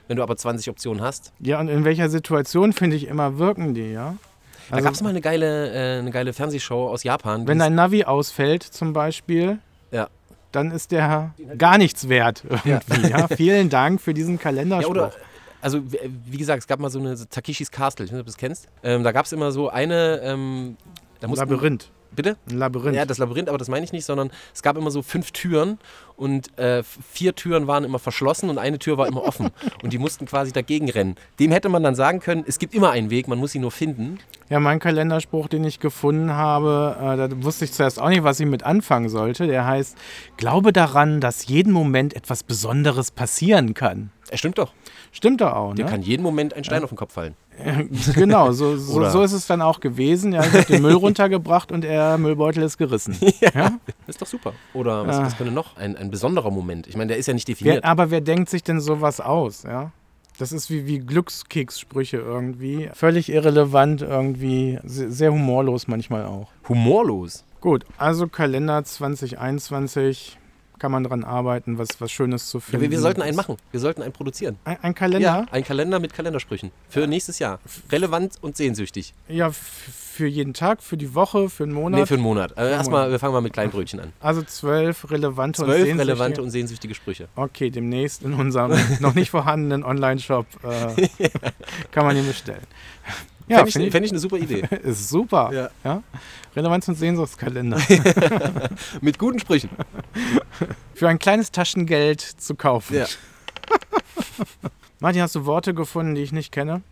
Wenn 0.06 0.16
du 0.16 0.22
aber 0.22 0.36
20 0.36 0.70
Optionen 0.70 1.02
hast. 1.02 1.32
Ja, 1.38 1.60
und 1.60 1.68
in 1.68 1.84
welcher 1.84 2.08
Situation, 2.08 2.72
finde 2.72 2.96
ich, 2.96 3.08
immer 3.08 3.38
wirken 3.38 3.74
die, 3.74 3.92
ja? 3.92 4.16
da 4.70 4.76
Also, 4.76 4.84
gab 4.84 4.94
es 4.94 5.02
mal 5.02 5.10
eine 5.10 5.20
geile, 5.20 5.70
äh, 5.70 5.98
eine 5.98 6.10
geile 6.10 6.32
Fernsehshow 6.32 6.88
aus 6.88 7.02
Japan. 7.04 7.46
wenn 7.46 7.58
dein 7.58 7.74
Navi 7.74 8.04
ausfällt 8.04 8.62
zum 8.62 8.94
Beispiel, 8.94 9.58
ja. 9.90 10.08
dann 10.50 10.70
ist 10.70 10.92
der 10.92 11.34
gar 11.58 11.76
nichts 11.76 12.08
wert 12.08 12.42
irgendwie. 12.48 13.10
Ja. 13.10 13.28
Vielen 13.36 13.68
Dank 13.68 14.00
für 14.00 14.14
diesen 14.14 14.36
ja, 14.36 14.42
Kalenderspruch. 14.42 14.90
oder, 14.90 15.12
also 15.60 15.82
wie 15.90 16.38
gesagt, 16.38 16.60
es 16.60 16.66
gab 16.66 16.80
mal 16.80 16.88
so 16.90 17.00
eine 17.00 17.14
so 17.16 17.26
Takeshis 17.26 17.70
Castle, 17.70 18.06
ich 18.06 18.10
weiß 18.10 18.14
nicht, 18.14 18.20
ob 18.20 18.26
du 18.26 18.32
das 18.32 18.38
kennst. 18.38 18.66
Ähm, 18.82 19.02
da 19.02 19.12
gab 19.12 19.26
es 19.26 19.32
immer 19.32 19.52
so 19.52 19.68
eine, 19.68 20.20
ähm, 20.22 20.78
da 21.20 21.28
mussten, 21.28 21.48
Labyrinth. 21.48 21.90
Bitte? 22.10 22.36
Ein 22.50 22.58
Labyrinth. 22.58 22.96
Ja, 22.96 23.04
das 23.04 23.18
Labyrinth, 23.18 23.48
aber 23.48 23.58
das 23.58 23.68
meine 23.68 23.84
ich 23.84 23.92
nicht, 23.92 24.04
sondern 24.04 24.30
es 24.54 24.62
gab 24.62 24.76
immer 24.76 24.90
so 24.90 25.02
fünf 25.02 25.30
Türen 25.32 25.78
und 26.18 26.58
äh, 26.58 26.82
vier 26.82 27.34
Türen 27.34 27.66
waren 27.66 27.84
immer 27.84 27.98
verschlossen 27.98 28.50
und 28.50 28.58
eine 28.58 28.78
Tür 28.78 28.98
war 28.98 29.06
immer 29.06 29.22
offen. 29.22 29.48
Und 29.82 29.92
die 29.92 29.98
mussten 29.98 30.26
quasi 30.26 30.52
dagegen 30.52 30.90
rennen. 30.90 31.14
Dem 31.38 31.52
hätte 31.52 31.68
man 31.68 31.82
dann 31.84 31.94
sagen 31.94 32.18
können, 32.20 32.44
es 32.46 32.58
gibt 32.58 32.74
immer 32.74 32.90
einen 32.90 33.08
Weg, 33.10 33.28
man 33.28 33.38
muss 33.38 33.54
ihn 33.54 33.60
nur 33.62 33.70
finden. 33.70 34.18
Ja, 34.50 34.58
mein 34.60 34.80
Kalenderspruch, 34.80 35.46
den 35.48 35.62
ich 35.64 35.78
gefunden 35.78 36.32
habe, 36.32 36.96
äh, 37.00 37.16
da 37.28 37.42
wusste 37.44 37.64
ich 37.64 37.72
zuerst 37.72 38.00
auch 38.00 38.08
nicht, 38.08 38.24
was 38.24 38.40
ich 38.40 38.46
mit 38.46 38.64
anfangen 38.64 39.08
sollte. 39.08 39.46
Der 39.46 39.64
heißt, 39.66 39.96
glaube 40.36 40.72
daran, 40.72 41.20
dass 41.20 41.46
jeden 41.46 41.72
Moment 41.72 42.14
etwas 42.16 42.42
Besonderes 42.42 43.10
passieren 43.12 43.74
kann. 43.74 44.10
Es 44.30 44.40
stimmt 44.40 44.58
doch. 44.58 44.72
Stimmt 45.12 45.40
doch 45.40 45.52
auch, 45.52 45.74
Dir 45.74 45.84
ne? 45.86 45.90
kann 45.90 46.02
jeden 46.02 46.22
Moment 46.22 46.52
ein 46.54 46.64
Stein 46.64 46.82
auf 46.82 46.90
den 46.90 46.96
Kopf 46.98 47.14
fallen. 47.14 47.34
genau, 48.14 48.52
so, 48.52 48.76
so, 48.76 49.08
so 49.08 49.22
ist 49.22 49.32
es 49.32 49.46
dann 49.46 49.62
auch 49.62 49.80
gewesen. 49.80 50.32
Ja, 50.32 50.40
ich 50.44 50.52
habe 50.52 50.64
den 50.64 50.82
Müll 50.82 50.92
runtergebracht 50.94 51.72
und 51.72 51.82
der 51.82 52.18
Müllbeutel 52.18 52.62
ist 52.62 52.76
gerissen. 52.78 53.16
ja? 53.40 53.72
Ist 54.06 54.20
doch 54.20 54.26
super. 54.26 54.52
Oder 54.74 55.06
was, 55.06 55.16
Ah. 55.16 55.24
was 55.24 55.36
könnte 55.36 55.52
noch? 55.52 55.76
Ein, 55.76 55.96
ein 55.96 56.07
besonderer 56.10 56.50
Moment. 56.50 56.86
Ich 56.86 56.96
meine, 56.96 57.08
der 57.08 57.16
ist 57.18 57.26
ja 57.26 57.34
nicht 57.34 57.48
Wer, 57.48 57.54
definiert. 57.54 57.84
aber 57.84 58.10
wer 58.10 58.20
denkt 58.20 58.48
sich 58.50 58.62
denn 58.62 58.80
sowas 58.80 59.20
aus, 59.20 59.62
ja? 59.62 59.92
Das 60.38 60.52
ist 60.52 60.70
wie, 60.70 60.86
wie 60.86 61.00
Glückskekssprüche 61.00 62.18
irgendwie. 62.18 62.90
Völlig 62.94 63.28
irrelevant 63.28 64.02
irgendwie. 64.02 64.78
Sehr 64.84 65.32
humorlos 65.32 65.88
manchmal 65.88 66.26
auch. 66.26 66.48
Humorlos. 66.68 67.44
Gut, 67.60 67.84
also 67.96 68.28
Kalender 68.28 68.84
2021 68.84 70.38
kann 70.78 70.92
man 70.92 71.04
dran 71.04 71.24
arbeiten, 71.24 71.78
was, 71.78 71.88
was 72.00 72.10
Schönes 72.12 72.48
zu 72.48 72.58
Ja, 72.58 72.62
finden. 72.62 72.82
wir, 72.82 72.90
wir 72.92 73.00
sollten 73.00 73.22
einen 73.22 73.36
machen. 73.36 73.56
Wir 73.70 73.80
sollten 73.80 74.02
einen 74.02 74.12
produzieren. 74.12 74.58
Ein, 74.64 74.76
ein 74.82 74.94
Kalender? 74.94 75.26
Ja, 75.26 75.46
ein 75.50 75.64
Kalender 75.64 75.98
mit 76.00 76.12
Kalendersprüchen. 76.14 76.70
Für 76.88 77.06
nächstes 77.06 77.38
Jahr. 77.38 77.58
Relevant 77.90 78.34
und 78.40 78.56
sehnsüchtig. 78.56 79.14
Ja, 79.28 79.50
für 79.50 80.26
jeden 80.26 80.52
Tag, 80.54 80.82
für 80.82 80.96
die 80.96 81.14
Woche, 81.14 81.48
für 81.48 81.62
einen 81.64 81.72
Monat. 81.72 82.00
Nee, 82.00 82.06
für 82.06 82.14
einen 82.14 82.22
Monat. 82.24 82.56
Äh, 82.56 82.70
Erstmal, 82.72 83.10
wir 83.10 83.18
fangen 83.20 83.32
mal 83.34 83.40
mit 83.40 83.52
kleinen 83.52 83.70
Brüchen 83.70 84.00
an. 84.00 84.12
also 84.20 84.42
zwölf 84.42 85.10
relevante 85.10 85.62
und 85.62 85.68
Zwölf 85.68 85.78
sehnsüchtige. 85.84 86.00
relevante 86.00 86.42
und 86.42 86.50
sehnsüchtige 86.50 86.94
Sprüche. 86.94 87.28
Okay, 87.36 87.70
demnächst 87.70 88.22
in 88.22 88.34
unserem 88.34 88.72
noch 89.00 89.14
nicht 89.14 89.30
vorhandenen 89.30 89.84
Online-Shop 89.84 90.46
äh, 90.64 91.08
kann 91.92 92.04
man 92.06 92.16
ihn 92.16 92.26
bestellen. 92.26 92.66
Ja, 93.48 93.58
Fände 93.58 93.68
ich, 93.68 93.72
finde 93.72 93.86
ich, 93.88 93.92
fänd 93.92 94.06
ich 94.06 94.12
eine 94.12 94.18
super 94.20 94.36
Idee. 94.36 94.62
ist 94.82 95.08
super. 95.08 95.50
Ja. 95.52 95.70
Ja? 95.84 96.02
Relevanz- 96.54 96.88
und 96.88 96.96
Sehnsuchtskalender. 96.96 97.80
mit 99.00 99.18
guten 99.18 99.38
Sprüchen. 99.38 99.70
Für 100.94 101.08
ein 101.08 101.18
kleines 101.18 101.50
Taschengeld 101.52 102.20
zu 102.20 102.54
kaufen. 102.54 102.96
Ja. 102.96 103.06
Martin, 105.00 105.22
hast 105.22 105.34
du 105.34 105.46
Worte 105.46 105.74
gefunden, 105.74 106.14
die 106.14 106.22
ich 106.22 106.32
nicht 106.32 106.52
kenne? 106.52 106.82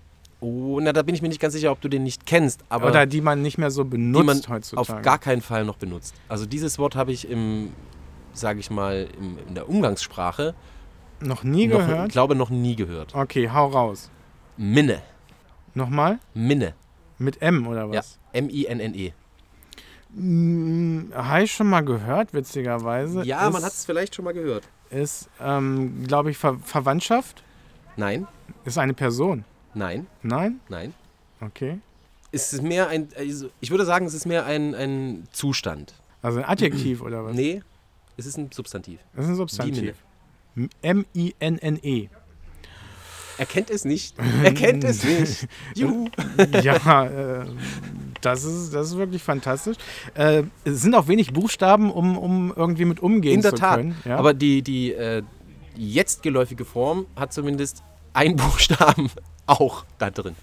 Oh, 0.40 0.78
na, 0.80 0.92
da 0.92 1.02
bin 1.02 1.14
ich 1.14 1.22
mir 1.22 1.28
nicht 1.28 1.40
ganz 1.40 1.54
sicher, 1.54 1.72
ob 1.72 1.80
du 1.80 1.88
den 1.88 2.02
nicht 2.02 2.26
kennst, 2.26 2.60
aber 2.68 2.88
Oder 2.88 3.06
die 3.06 3.20
man 3.22 3.40
nicht 3.42 3.56
mehr 3.58 3.70
so 3.70 3.84
die 3.84 3.90
benutzt 3.90 4.48
man 4.48 4.56
heutzutage? 4.56 4.98
auf 4.98 5.02
gar 5.02 5.18
keinen 5.18 5.40
Fall 5.40 5.64
noch 5.64 5.76
benutzt. 5.76 6.14
Also 6.28 6.44
dieses 6.46 6.78
Wort 6.78 6.94
habe 6.94 7.10
ich 7.10 7.28
im, 7.28 7.72
sage 8.34 8.60
ich 8.60 8.70
mal, 8.70 9.08
im, 9.18 9.38
in 9.48 9.54
der 9.54 9.68
Umgangssprache 9.68 10.54
noch 11.20 11.42
nie 11.42 11.66
noch, 11.66 11.78
gehört? 11.78 12.12
glaube 12.12 12.34
noch 12.34 12.50
nie 12.50 12.76
gehört. 12.76 13.14
Okay, 13.14 13.48
hau 13.50 13.66
raus. 13.68 14.10
Minne. 14.58 15.00
Nochmal? 15.76 16.18
Minne. 16.34 16.74
Mit 17.18 17.40
M 17.42 17.66
oder 17.66 17.82
Ja. 17.86 17.98
was? 17.98 18.18
M-I-N-N-E. 18.32 19.12
Mm, 20.14 21.12
Habe 21.14 21.42
ich 21.44 21.52
schon 21.52 21.68
mal 21.68 21.82
gehört, 21.84 22.32
witzigerweise. 22.32 23.22
Ja, 23.24 23.46
ist, 23.46 23.52
man 23.52 23.62
hat 23.62 23.72
es 23.72 23.84
vielleicht 23.84 24.14
schon 24.14 24.24
mal 24.24 24.32
gehört. 24.34 24.64
Ist, 24.90 25.28
ähm, 25.40 26.04
glaube 26.06 26.30
ich, 26.30 26.38
Ver 26.38 26.58
Verwandtschaft? 26.64 27.42
Nein, 27.96 28.26
Ist 28.64 28.78
eine 28.78 28.94
Person? 28.94 29.44
nein, 29.74 30.06
Nein? 30.22 30.60
nein. 30.68 30.94
Okay. 31.40 31.78
Es 32.32 32.52
ist 32.52 32.62
mehr 32.62 32.88
ein, 32.88 33.08
also 33.16 33.50
ich 33.60 33.70
würde 33.70 33.84
sagen, 33.84 34.06
es 34.06 34.14
ist 34.14 34.26
mehr 34.26 34.46
ein, 34.46 34.74
ein 34.74 35.26
Zustand. 35.32 35.94
Also 36.22 36.38
ein 36.38 36.44
Adjektiv 36.44 37.02
oder 37.02 37.24
was? 37.24 37.34
Nee, 37.34 37.62
es 38.16 38.26
ist 38.26 38.36
ein 38.38 38.50
Substantiv. 38.52 39.00
Das 39.14 39.24
ist 39.26 39.30
ein 39.32 39.36
Substantiv. 39.36 39.96
M-I-N-N-E. 40.82 42.08
Er 43.38 43.46
kennt 43.46 43.70
es 43.70 43.84
nicht. 43.84 44.14
Er 44.42 44.54
kennt 44.54 44.84
es 44.84 45.04
nicht. 45.04 45.46
Juhu. 45.74 46.08
ja, 46.62 47.04
äh, 47.06 47.46
das, 48.20 48.44
ist, 48.44 48.72
das 48.74 48.88
ist 48.88 48.96
wirklich 48.96 49.22
fantastisch. 49.22 49.76
Äh, 50.14 50.44
es 50.64 50.82
sind 50.82 50.94
auch 50.94 51.08
wenig 51.08 51.32
Buchstaben, 51.32 51.90
um, 51.90 52.16
um 52.16 52.52
irgendwie 52.54 52.84
mit 52.84 53.00
umgehen 53.00 53.34
In 53.36 53.42
der 53.42 53.52
zu 53.52 53.56
Tat. 53.58 53.76
können. 53.76 53.96
Ja? 54.04 54.16
Aber 54.16 54.34
die, 54.34 54.62
die 54.62 54.92
äh, 54.92 55.22
jetzt 55.76 56.22
geläufige 56.22 56.64
Form 56.64 57.06
hat 57.16 57.32
zumindest 57.32 57.82
ein 58.12 58.36
Buchstaben 58.36 59.10
auch 59.46 59.84
da 59.98 60.10
drin. 60.10 60.34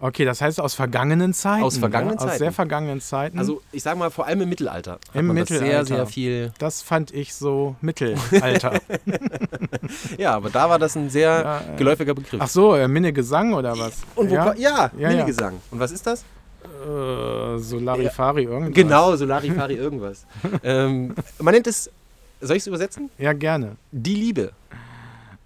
Okay, 0.00 0.24
das 0.24 0.40
heißt 0.40 0.60
aus 0.60 0.74
vergangenen 0.74 1.34
Zeiten. 1.34 1.64
Aus 1.64 1.78
vergangenen 1.78 2.16
ja? 2.16 2.20
Aus 2.20 2.26
Zeiten. 2.28 2.38
sehr 2.38 2.52
vergangenen 2.52 3.00
Zeiten. 3.00 3.38
Also 3.38 3.62
ich 3.72 3.82
sage 3.82 3.98
mal, 3.98 4.10
vor 4.10 4.26
allem 4.26 4.40
im 4.42 4.48
Mittelalter 4.48 4.98
Im 5.14 5.34
das 5.34 5.48
sehr, 5.48 5.58
Mittelalter. 5.58 5.84
sehr 5.84 6.06
viel. 6.06 6.52
das 6.58 6.82
fand 6.82 7.12
ich 7.12 7.34
so 7.34 7.76
Mittelalter. 7.80 8.80
Ja, 10.18 10.34
aber 10.34 10.50
da 10.50 10.68
war 10.68 10.78
das 10.78 10.96
ein 10.96 11.08
sehr 11.10 11.30
Ja, 11.30 11.60
äh. 11.74 11.76
geläufiger 11.76 12.14
Begriff. 12.14 12.40
Ach 12.42 12.48
so, 12.48 12.74
äh, 12.74 12.86
Minnegesang 12.88 13.54
oder 13.54 13.78
was? 13.78 14.02
Und 14.14 14.30
wo 14.30 14.34
ja, 14.34 14.54
Ja, 14.54 14.90
ja. 14.98 15.08
Minnegesang. 15.08 15.54
Und 15.70 15.78
was 15.80 15.92
ist 15.92 16.06
das? 16.06 16.24
Äh, 16.64 17.58
Solarifari 17.58 18.44
irgendwas. 18.44 18.74
Genau, 18.74 19.16
Solarifari 19.16 19.74
irgendwas. 19.74 20.26
ähm, 20.62 21.14
man 21.38 21.54
nennt 21.54 21.66
es, 21.66 21.90
soll 22.40 22.56
ich 22.56 22.62
es 22.62 22.66
übersetzen? 22.66 23.10
Ja, 23.18 23.32
gerne. 23.32 23.76
Die 23.92 24.14
Liebe. 24.14 24.52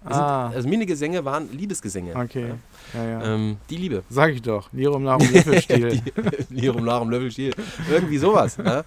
Das 0.07 0.17
Ah. 0.17 0.47
Sind, 0.47 0.55
also 0.57 0.69
Minnegesänge 0.69 1.23
waren 1.25 1.49
Liebesgesänge. 1.51 2.15
Okay. 2.15 2.53
Ja, 2.93 3.03
ja. 3.05 3.23
Ähm, 3.35 3.57
die 3.69 3.77
Liebe. 3.77 4.03
Sag 4.09 4.31
ich 4.33 4.41
doch. 4.41 4.69
Lirum 4.73 5.03
Larum 5.03 5.27
Löffelstiel. 5.31 6.01
Lirum, 6.49 6.85
Larum, 6.85 7.09
Löffelstiel. 7.09 7.53
Irgendwie 7.89 8.17
sowas. 8.17 8.57
Ne? 8.57 8.83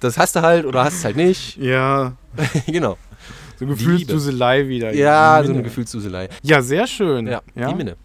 Das 0.00 0.18
hast 0.18 0.34
du 0.36 0.42
halt 0.42 0.64
oder 0.66 0.84
hast 0.84 0.94
es 0.94 1.04
halt 1.04 1.16
nicht. 1.16 1.56
ja, 1.56 2.12
genau. 2.66 2.96
so 3.58 3.64
Liebe. 3.64 3.76
Gefühlsduselei 3.76 4.66
wieder. 4.68 4.92
Ja, 4.92 5.42
so 5.44 5.52
eine 5.52 5.62
Gefühlsduselei. 5.62 6.28
Ja, 6.42 6.60
sehr 6.62 6.86
schön. 6.86 7.26
Ja, 7.26 7.40
die 7.54 7.74
Minne. 7.74 7.96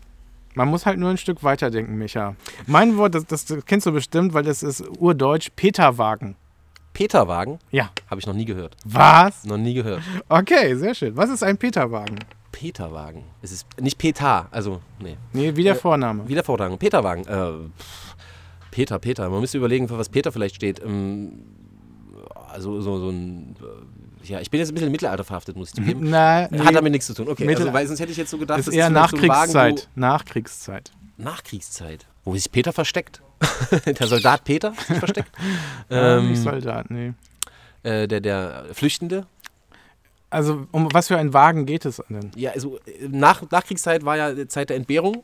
Man 0.53 0.69
muss 0.69 0.85
halt 0.87 0.97
nur 0.97 1.09
ein 1.11 1.17
Stück 1.17 1.43
weiterdenken, 1.43 1.97
Micha. 1.99 2.35
Mein 2.65 2.97
Wort, 2.97 3.13
das, 3.13 3.25
das 3.25 3.45
kennst 3.65 3.85
du 3.85 3.91
bestimmt, 3.91 4.33
weil 4.33 4.43
das 4.43 4.63
ist 4.63 4.83
urdeutsch, 4.97 5.49
Peterwagen. 5.55 6.35
Peterwagen 6.97 7.59
Ja. 7.69 7.91
habe 8.09 8.19
ich 8.19 8.25
noch 8.25 8.33
nie 8.33 8.45
gehört. 8.45 8.75
Was? 8.83 9.43
Noch 9.43 9.57
nie 9.57 9.75
gehört. 9.75 10.01
Okay, 10.29 10.73
sehr 10.73 10.95
schön. 10.95 11.15
Was 11.15 11.29
ist 11.29 11.43
ein 11.43 11.55
Peterwagen? 11.55 12.17
Peterwagen. 12.51 13.23
Es 13.43 13.51
ist 13.51 13.67
nicht 13.79 13.99
Peter, 13.99 14.47
also, 14.49 14.81
nee. 14.99 15.15
Nee, 15.31 15.55
wie 15.55 15.61
der 15.61 15.75
Vorname. 15.75 16.27
Wieder 16.27 16.43
Vortragen. 16.43 16.75
Peterwagen. 16.79 17.23
Äh, 17.27 17.69
Peter, 18.71 18.97
Peter. 18.97 19.29
Man 19.29 19.41
müsste 19.41 19.59
überlegen, 19.59 19.87
für 19.87 19.99
was 19.99 20.09
Peter 20.09 20.31
vielleicht 20.31 20.55
steht. 20.55 20.81
Ähm, 20.83 21.33
also 22.51 22.81
so, 22.81 22.97
so 22.97 23.09
ein. 23.11 23.55
äh, 23.61 24.27
Ja, 24.27 24.39
ich 24.41 24.49
bin 24.49 24.59
jetzt 24.59 24.69
ein 24.69 24.73
bisschen 24.73 24.87
im 24.87 24.91
Mittelalter 24.91 25.23
verhaftet, 25.23 25.55
muss 25.55 25.69
ich 25.69 25.75
zugeben. 25.75 25.99
Na, 26.09 26.47
nee, 26.49 26.57
Hat 26.59 26.73
damit 26.73 26.91
nichts 26.93 27.05
zu 27.05 27.13
tun. 27.13 27.29
Okay, 27.29 27.45
Mittel- 27.45 27.61
also, 27.67 27.73
weil 27.73 27.85
sonst 27.85 27.99
hätte 27.99 28.11
ich 28.11 28.17
jetzt 28.17 28.31
so 28.31 28.39
gedacht, 28.39 28.57
ist 28.57 28.69
das 28.69 28.73
eher 28.73 28.87
vielleicht 28.87 29.11
so 29.11 29.17
ein 29.17 29.29
Wagen, 29.75 29.81
Nachkriegszeit. 29.93 30.91
Nachkriegszeit. 31.17 32.05
Wo, 32.23 32.33
sich 32.33 32.51
Peter 32.51 32.73
versteckt. 32.73 33.21
der 33.85 34.07
Soldat 34.07 34.43
Peter 34.43 34.73
sich 34.73 34.97
versteckt. 34.97 35.31
Ja, 35.89 36.17
ähm, 36.17 36.31
nicht 36.31 36.41
Soldat, 36.41 36.89
nee. 36.89 37.13
äh, 37.83 38.07
der, 38.07 38.19
der 38.19 38.65
Flüchtende. 38.73 39.25
Also, 40.29 40.67
um 40.71 40.89
was 40.93 41.07
für 41.07 41.17
einen 41.17 41.33
Wagen 41.33 41.65
geht 41.65 41.85
es 41.85 42.01
denn? 42.09 42.31
Ja, 42.35 42.51
also 42.51 42.79
nach, 43.07 43.49
Nachkriegszeit 43.49 44.03
war 44.03 44.17
ja 44.17 44.47
Zeit 44.47 44.69
der 44.69 44.77
Entbehrung. 44.77 45.23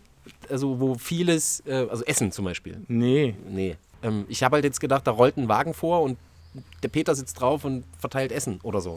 Also 0.50 0.80
wo 0.80 0.96
vieles, 0.96 1.62
äh, 1.66 1.88
also 1.90 2.06
Essen 2.06 2.32
zum 2.32 2.46
Beispiel. 2.46 2.82
Nee. 2.88 3.36
Nee. 3.50 3.76
Ähm, 4.02 4.26
ich 4.30 4.44
habe 4.44 4.56
halt 4.56 4.64
jetzt 4.64 4.80
gedacht, 4.80 5.06
da 5.06 5.12
rollt 5.12 5.38
ein 5.38 5.50
Wagen 5.50 5.74
vor 5.74 6.02
und 6.02 6.18
der 6.82 6.88
Peter 6.88 7.16
sitzt 7.16 7.42
drauf 7.42 7.66
und 7.66 7.84
verteilt 7.98 8.32
Essen 8.32 8.60
oder 8.64 8.80
so. 8.80 8.96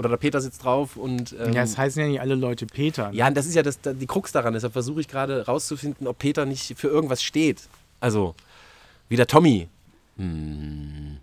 Oder 0.00 0.08
der 0.08 0.16
Peter 0.16 0.40
sitzt 0.40 0.64
drauf 0.64 0.96
und. 0.96 1.36
Ähm, 1.38 1.52
ja, 1.52 1.62
es 1.62 1.76
heißen 1.76 2.00
ja 2.00 2.08
nicht 2.08 2.20
alle 2.22 2.34
Leute 2.34 2.64
Peter. 2.64 3.10
ne? 3.10 3.16
ja, 3.18 3.28
und 3.28 3.36
das 3.36 3.44
ist 3.44 3.54
ja 3.54 3.62
das, 3.62 3.78
die 3.84 4.06
Krux 4.06 4.32
daran. 4.32 4.54
Deshalb 4.54 4.72
versuche 4.72 5.02
ich 5.02 5.08
gerade 5.08 5.44
rauszufinden, 5.44 6.06
ob 6.06 6.18
Peter 6.18 6.46
nicht 6.46 6.78
für 6.78 6.88
irgendwas 6.88 7.22
steht. 7.22 7.60
Also, 8.00 8.34
wie 9.10 9.16
der 9.16 9.26
Tommy. 9.26 9.68
Hm. 10.16 11.18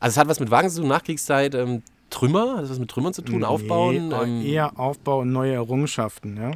Also, 0.00 0.14
es 0.14 0.16
hat 0.18 0.26
was 0.26 0.40
mit 0.40 0.50
Wagen 0.50 0.68
zu 0.70 0.80
tun, 0.80 0.88
Nachkriegszeit. 0.88 1.54
Ähm, 1.54 1.84
Trümmer, 2.10 2.56
hat 2.56 2.64
das 2.64 2.70
was 2.70 2.78
mit 2.80 2.90
Trümmern 2.90 3.14
zu 3.14 3.22
tun? 3.22 3.44
Aufbauen? 3.44 4.08
Nee, 4.08 4.14
Ähm, 4.14 4.44
eher 4.44 4.76
Aufbau 4.78 5.20
und 5.20 5.30
neue 5.30 5.52
Errungenschaften, 5.54 6.36
ja. 6.36 6.50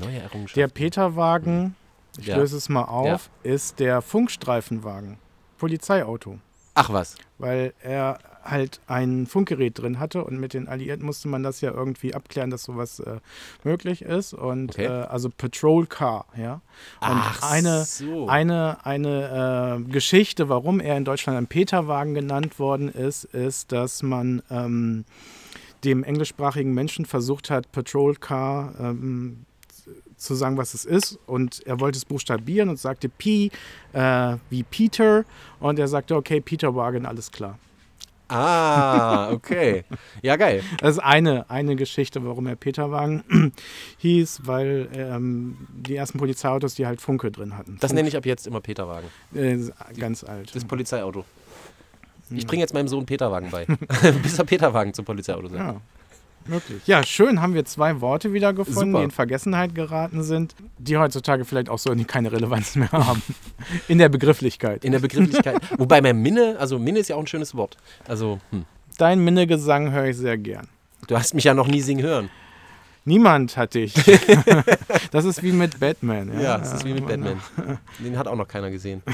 neue 0.00 0.20
Errungenschaften. 0.20 0.58
Der 0.60 0.68
Peterwagen, 0.68 1.76
ich 2.18 2.28
Ja. 2.28 2.36
löse 2.38 2.56
es 2.56 2.70
mal 2.70 2.84
auf, 2.84 3.28
ist 3.42 3.78
der 3.78 4.00
Funkstreifenwagen. 4.00 5.18
Polizeiauto. 5.58 6.38
Ach 6.74 6.90
was. 6.90 7.16
Weil 7.36 7.74
er 7.82 8.18
halt 8.44 8.80
ein 8.86 9.26
Funkgerät 9.26 9.78
drin 9.78 9.98
hatte 9.98 10.24
und 10.24 10.38
mit 10.40 10.54
den 10.54 10.68
Alliierten 10.68 11.04
musste 11.04 11.28
man 11.28 11.42
das 11.42 11.60
ja 11.60 11.70
irgendwie 11.72 12.14
abklären, 12.14 12.50
dass 12.50 12.62
sowas 12.64 13.00
äh, 13.00 13.18
möglich 13.64 14.02
ist 14.02 14.32
und 14.34 14.70
Okay. 14.70 14.86
äh, 14.86 14.88
also 14.88 15.28
Patrol 15.30 15.86
Car, 15.86 16.26
ja. 16.36 16.54
Und 16.54 16.60
Ach 17.00 17.42
eine, 17.50 17.84
so. 17.84 18.28
eine, 18.28 18.84
eine 18.84 19.80
äh, 19.86 19.90
Geschichte, 19.92 20.48
warum 20.48 20.80
er 20.80 20.96
in 20.96 21.04
Deutschland 21.04 21.38
ein 21.38 21.46
Peterwagen 21.46 22.14
genannt 22.14 22.58
worden 22.58 22.88
ist, 22.88 23.24
ist, 23.24 23.72
dass 23.72 24.02
man 24.02 24.42
ähm, 24.50 25.04
dem 25.84 26.04
englischsprachigen 26.04 26.72
Menschen 26.74 27.06
versucht 27.06 27.50
hat, 27.50 27.72
Patrol 27.72 28.14
Car 28.14 28.74
ähm, 28.78 29.44
zu 30.16 30.34
sagen, 30.34 30.58
was 30.58 30.74
es 30.74 30.84
ist. 30.84 31.18
Und 31.26 31.66
er 31.66 31.80
wollte 31.80 31.96
es 31.96 32.04
buchstabieren 32.04 32.68
und 32.68 32.78
sagte 32.78 33.08
P 33.08 33.50
äh, 33.94 34.36
wie 34.50 34.62
Peter. 34.62 35.24
Und 35.58 35.78
er 35.78 35.88
sagte, 35.88 36.16
okay, 36.16 36.40
Peter 36.42 36.74
Wagen, 36.76 37.06
alles 37.06 37.30
klar. 37.32 37.58
Ah, 38.30 39.30
okay. 39.32 39.84
Ja, 40.22 40.36
geil. 40.36 40.62
Das 40.80 40.92
ist 40.96 40.98
eine, 41.00 41.48
eine 41.50 41.76
Geschichte, 41.76 42.24
warum 42.24 42.46
er 42.46 42.56
Peterwagen 42.56 43.52
hieß, 43.98 44.42
weil 44.44 44.88
ähm, 44.94 45.56
die 45.72 45.96
ersten 45.96 46.18
Polizeiautos, 46.18 46.74
die 46.74 46.86
halt 46.86 47.00
Funke 47.00 47.30
drin 47.30 47.56
hatten. 47.56 47.76
Das 47.80 47.90
Funk- 47.90 47.96
nenne 47.96 48.08
ich 48.08 48.16
ab 48.16 48.26
jetzt 48.26 48.46
immer 48.46 48.60
Peterwagen. 48.60 49.08
äh, 49.34 49.58
ganz 49.98 50.24
alt. 50.24 50.54
Das 50.54 50.64
Polizeiauto. 50.64 51.24
Hm. 52.28 52.36
Ich 52.38 52.46
bringe 52.46 52.60
jetzt 52.62 52.72
meinem 52.74 52.88
Sohn 52.88 53.06
Peterwagen 53.06 53.50
bei. 53.50 53.66
Bis 54.22 54.38
er 54.38 54.44
Peterwagen 54.44 54.94
zum 54.94 55.04
Polizeiauto 55.04 55.48
sagt. 55.48 55.58
Ja, 55.60 55.80
wirklich. 56.46 56.86
Ja, 56.86 57.02
schön 57.02 57.40
haben 57.40 57.54
wir 57.54 57.64
zwei 57.64 58.00
Worte 58.00 58.32
wieder 58.32 58.52
gefunden, 58.52 58.92
Super. 58.92 58.98
die 58.98 59.04
in 59.04 59.10
Vergessenheit 59.10 59.74
geraten 59.74 60.22
sind, 60.22 60.54
die 60.78 60.96
heutzutage 60.96 61.44
vielleicht 61.44 61.68
auch 61.68 61.78
so 61.78 61.94
keine 62.06 62.32
Relevanz 62.32 62.76
mehr 62.76 62.90
haben. 62.92 63.22
In 63.88 63.98
der 63.98 64.08
Begrifflichkeit. 64.08 64.84
In 64.84 64.92
der 64.92 65.00
Begrifflichkeit. 65.00 65.60
Wobei 65.78 66.00
mein 66.00 66.20
Minne, 66.22 66.56
also 66.58 66.78
Minne 66.78 67.00
ist 67.00 67.08
ja 67.08 67.16
auch 67.16 67.20
ein 67.20 67.26
schönes 67.26 67.54
Wort. 67.54 67.76
Also, 68.06 68.40
hm. 68.50 68.64
Dein 68.98 69.24
Minnegesang 69.24 69.92
höre 69.92 70.08
ich 70.08 70.16
sehr 70.18 70.36
gern. 70.36 70.68
du 71.06 71.16
hast 71.16 71.32
mich 71.32 71.44
ja 71.44 71.54
noch 71.54 71.66
nie 71.66 71.80
singen 71.80 72.04
hören. 72.04 72.30
Niemand 73.06 73.56
hat 73.56 73.72
dich. 73.74 73.94
das 75.10 75.24
ist 75.24 75.42
wie 75.42 75.52
mit 75.52 75.80
Batman. 75.80 76.34
Ja, 76.34 76.40
Ja, 76.40 76.58
das 76.58 76.74
ist 76.74 76.84
wie 76.84 76.92
mit 76.92 77.06
Batman. 77.06 77.40
Den 77.98 78.18
hat 78.18 78.28
auch 78.28 78.36
noch 78.36 78.46
keiner 78.46 78.70
gesehen. 78.70 79.02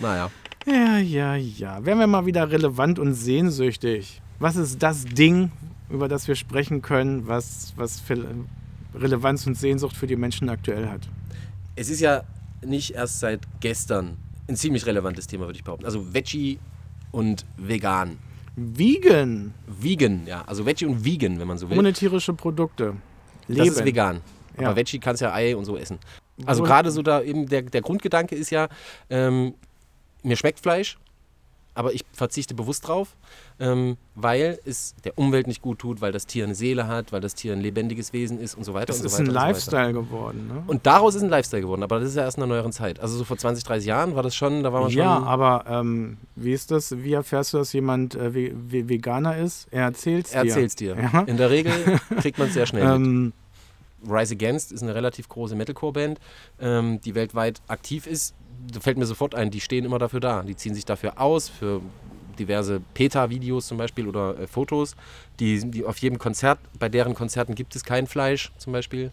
Naja. 0.00 0.30
Ja, 0.64 0.98
ja, 0.98 1.34
ja. 1.34 1.84
Wären 1.84 1.98
wir 1.98 2.06
mal 2.06 2.24
wieder 2.24 2.50
relevant 2.50 2.98
und 2.98 3.14
sehnsüchtig. 3.14 4.20
Was 4.38 4.56
ist 4.56 4.82
das 4.82 5.04
Ding, 5.04 5.50
über 5.90 6.06
das 6.06 6.28
wir 6.28 6.36
sprechen 6.36 6.80
können, 6.80 7.26
was, 7.26 7.72
was 7.76 7.98
für 7.98 8.24
Relevanz 8.94 9.46
und 9.46 9.56
Sehnsucht 9.56 9.96
für 9.96 10.06
die 10.06 10.16
Menschen 10.16 10.48
aktuell 10.48 10.88
hat? 10.88 11.00
Es 11.74 11.88
ist 11.88 12.00
ja 12.00 12.22
nicht 12.64 12.94
erst 12.94 13.20
seit 13.20 13.40
gestern 13.60 14.16
ein 14.48 14.56
ziemlich 14.56 14.86
relevantes 14.86 15.26
Thema, 15.26 15.46
würde 15.46 15.58
ich 15.58 15.64
behaupten. 15.64 15.84
Also 15.84 16.14
Veggie 16.14 16.58
und 17.10 17.44
vegan. 17.56 18.18
Vegan, 18.56 19.54
Vegan, 19.66 20.26
ja. 20.26 20.42
Also 20.46 20.66
Veggie 20.66 20.86
und 20.86 21.04
Vegan, 21.04 21.38
wenn 21.38 21.46
man 21.46 21.58
so 21.58 21.68
will. 21.68 21.78
ohne 21.78 21.92
tierische 21.92 22.32
Produkte. 22.32 22.94
Leben. 23.48 23.66
Das 23.66 23.76
ist 23.76 23.84
vegan. 23.84 24.20
Ja. 24.58 24.68
Aber 24.68 24.76
Veggie 24.76 24.98
kannst 24.98 25.22
ja 25.22 25.32
Ei 25.32 25.56
und 25.56 25.64
so 25.64 25.76
essen. 25.76 25.98
Also 26.46 26.62
gerade 26.62 26.90
so 26.90 27.02
da 27.02 27.22
eben 27.22 27.46
der, 27.46 27.62
der 27.62 27.82
Grundgedanke 27.82 28.34
ist 28.36 28.50
ja, 28.50 28.68
ähm, 29.10 29.54
mir 30.22 30.36
schmeckt 30.36 30.60
Fleisch, 30.60 30.98
aber 31.78 31.94
ich 31.94 32.04
verzichte 32.12 32.54
bewusst 32.54 32.88
drauf, 32.88 33.16
ähm, 33.60 33.96
weil 34.16 34.58
es 34.64 34.96
der 35.04 35.16
Umwelt 35.16 35.46
nicht 35.46 35.62
gut 35.62 35.78
tut, 35.78 36.00
weil 36.00 36.10
das 36.10 36.26
Tier 36.26 36.42
eine 36.42 36.56
Seele 36.56 36.88
hat, 36.88 37.12
weil 37.12 37.20
das 37.20 37.36
Tier 37.36 37.52
ein 37.52 37.60
lebendiges 37.60 38.12
Wesen 38.12 38.40
ist 38.40 38.56
und 38.56 38.64
so 38.64 38.74
weiter. 38.74 38.86
Das 38.86 38.96
und 38.96 39.02
so 39.02 39.06
ist 39.06 39.12
weiter 39.12 39.22
ein 39.22 39.28
und 39.28 39.32
so. 39.32 39.40
Lifestyle 39.46 39.92
geworden. 39.92 40.48
Ne? 40.48 40.64
Und 40.66 40.86
daraus 40.86 41.14
ist 41.14 41.22
ein 41.22 41.28
Lifestyle 41.28 41.62
geworden, 41.62 41.84
aber 41.84 42.00
das 42.00 42.08
ist 42.08 42.16
ja 42.16 42.24
erst 42.24 42.36
in 42.36 42.40
der 42.40 42.48
neueren 42.48 42.72
Zeit. 42.72 42.98
Also 42.98 43.16
so 43.16 43.22
vor 43.22 43.38
20, 43.38 43.62
30 43.62 43.86
Jahren 43.86 44.16
war 44.16 44.24
das 44.24 44.34
schon, 44.34 44.64
da 44.64 44.72
war 44.72 44.80
man 44.80 44.90
schon. 44.90 44.98
Ja, 44.98 45.22
aber 45.22 45.66
ähm, 45.68 46.18
wie 46.34 46.52
ist 46.52 46.72
das? 46.72 46.98
Wie 46.98 47.12
erfährst 47.12 47.52
du, 47.52 47.58
dass 47.58 47.72
jemand 47.72 48.16
äh, 48.16 48.34
ve 48.34 48.52
ve 48.54 48.88
Veganer 48.88 49.36
ist? 49.36 49.68
Er 49.70 49.84
erzählt's 49.84 50.32
dir. 50.32 50.38
Erzähl's 50.38 50.74
dir. 50.74 50.96
Ja. 50.96 51.20
In 51.22 51.36
der 51.36 51.50
Regel 51.50 51.72
kriegt 52.20 52.38
man 52.38 52.48
es 52.48 52.54
sehr 52.54 52.66
schnell 52.66 52.98
mit. 52.98 53.06
Ähm, 53.06 53.32
Rise 54.06 54.34
Against 54.34 54.72
ist 54.72 54.82
eine 54.82 54.94
relativ 54.94 55.28
große 55.28 55.56
Metalcore-Band, 55.56 56.18
ähm, 56.60 57.00
die 57.00 57.14
weltweit 57.14 57.60
aktiv 57.68 58.06
ist. 58.06 58.34
Da 58.72 58.80
fällt 58.80 58.98
mir 58.98 59.06
sofort 59.06 59.34
ein, 59.34 59.50
die 59.50 59.60
stehen 59.60 59.84
immer 59.84 59.98
dafür 59.98 60.20
da. 60.20 60.42
Die 60.42 60.56
ziehen 60.56 60.74
sich 60.74 60.84
dafür 60.84 61.20
aus, 61.20 61.48
für 61.48 61.80
diverse 62.38 62.80
PETA-Videos 62.94 63.66
zum 63.66 63.78
Beispiel 63.78 64.06
oder 64.08 64.38
äh, 64.38 64.46
Fotos. 64.46 64.94
Die, 65.40 65.70
die 65.70 65.84
auf 65.84 65.98
jedem 65.98 66.18
Konzert, 66.18 66.58
bei 66.78 66.88
deren 66.88 67.14
Konzerten 67.14 67.54
gibt 67.54 67.74
es 67.76 67.84
kein 67.84 68.06
Fleisch 68.06 68.52
zum 68.58 68.72
Beispiel. 68.72 69.10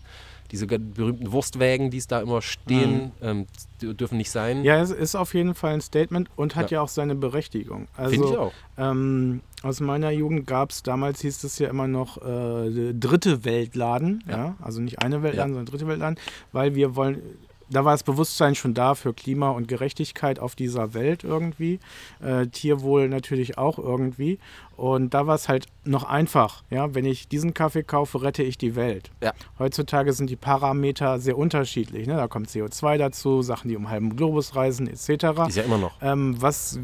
Diese 0.51 0.67
berühmten 0.67 1.31
Wurstwägen, 1.31 1.89
die 1.89 1.97
es 1.97 2.05
da 2.05 2.21
immer 2.21 2.39
stehen, 2.43 3.12
ähm, 3.19 3.47
die 3.81 3.95
dürfen 3.95 4.17
nicht 4.19 4.29
sein. 4.29 4.60
Mhm. 4.60 4.63
ja, 4.65 4.79
es 4.79 4.91
ist 4.91 5.15
auf 5.15 5.34
jeden 5.34 5.55
Fall 5.55 5.73
ein 5.73 5.81
Statement 5.81 6.29
und 6.36 6.55
hat 6.55 6.69
Ja. 6.69 6.77
ja, 6.77 6.81
auch 6.84 6.88
seine 6.88 7.15
Berechtigung. 7.15 7.88
Also, 7.97 8.12
Finde 8.12 8.27
ich 8.29 8.38
auch. 8.38 8.53
Ähm, 8.77 9.41
aus 9.63 9.79
meiner 9.79 10.12
Jugend 10.12 10.45
gab 10.45 10.69
es, 10.69 10.84
damals 10.84 11.21
hieß 11.21 11.43
es 11.45 11.58
ja 11.58 11.67
immer 11.67 11.88
noch 11.88 12.17
äh, 12.21 12.93
dritte 12.93 13.43
Weltladen, 13.43 14.23
ja. 14.27 14.38
Ja. 14.38 14.55
also 14.62 14.81
nicht 14.81 15.01
eine 15.01 15.23
Weltladen, 15.23 15.53
Ja. 15.53 15.55
sondern 15.58 15.65
dritte 15.65 15.88
Weltladen, 15.88 16.19
weil 16.51 16.75
wir 16.75 16.95
wollen, 16.95 17.23
da 17.69 17.86
war 17.86 17.93
das 17.93 18.04
Bewusstsein 18.04 18.56
schon 18.56 18.73
da 18.73 18.95
für 18.95 19.13
Klima 19.13 19.49
und 19.49 19.67
Gerechtigkeit 19.67 20.39
auf 20.39 20.56
dieser 20.56 20.93
Welt 20.93 21.23
irgendwie, 21.23 21.80
äh, 22.21 22.47
Tierwohl 22.47 23.10
natürlich 23.10 23.58
auch 23.58 23.78
irgendwie 23.78 24.39
und 24.78 25.13
da 25.13 25.25
war 25.25 25.36
es 25.36 25.47
halt 25.47 25.67
noch 25.86 26.04
einfach, 26.04 26.63
ja, 26.69 26.93
wenn 26.93 27.06
ich 27.06 27.28
diesen 27.28 27.54
Kaffee 27.54 27.84
kaufe, 27.84 28.21
rette 28.21 28.43
ich 28.43 28.58
die 28.58 28.75
Welt. 28.75 29.12
Ja. 29.23 29.32
Heutzutage 29.58 30.12
sind 30.13 30.30
die 30.30 30.36
Parameter 30.36 31.19
sehr 31.19 31.38
unterschiedlich, 31.38 32.08
ne? 32.08 32.15
da 32.15 32.28
kommt 32.28 32.49
CO2 32.49 32.97
dazu, 32.97 33.41
Sachen, 33.41 33.69
die 33.69 33.78
um 33.78 33.89
halben 33.89 34.15
Globus 34.15 34.56
reisen 34.56 34.88
etc. 34.88 35.47
Ist 35.47 35.58
ja 35.58 35.63
immer 35.63 35.78
noch. 35.78 35.93
Ähm, 36.01 36.36
was, 36.41 36.80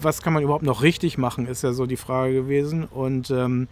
was 0.00 0.22
kann 0.22 0.32
man 0.32 0.42
überhaupt 0.42 0.64
noch 0.64 0.82
richtig 0.82 1.18
machen, 1.18 1.46
ist 1.46 1.62
ja 1.62 1.72
so 1.72 1.86
die 1.86 1.96
Frage 1.96 2.32
gewesen. 2.32 2.84
Und 2.84 3.30
ähm, 3.30 3.68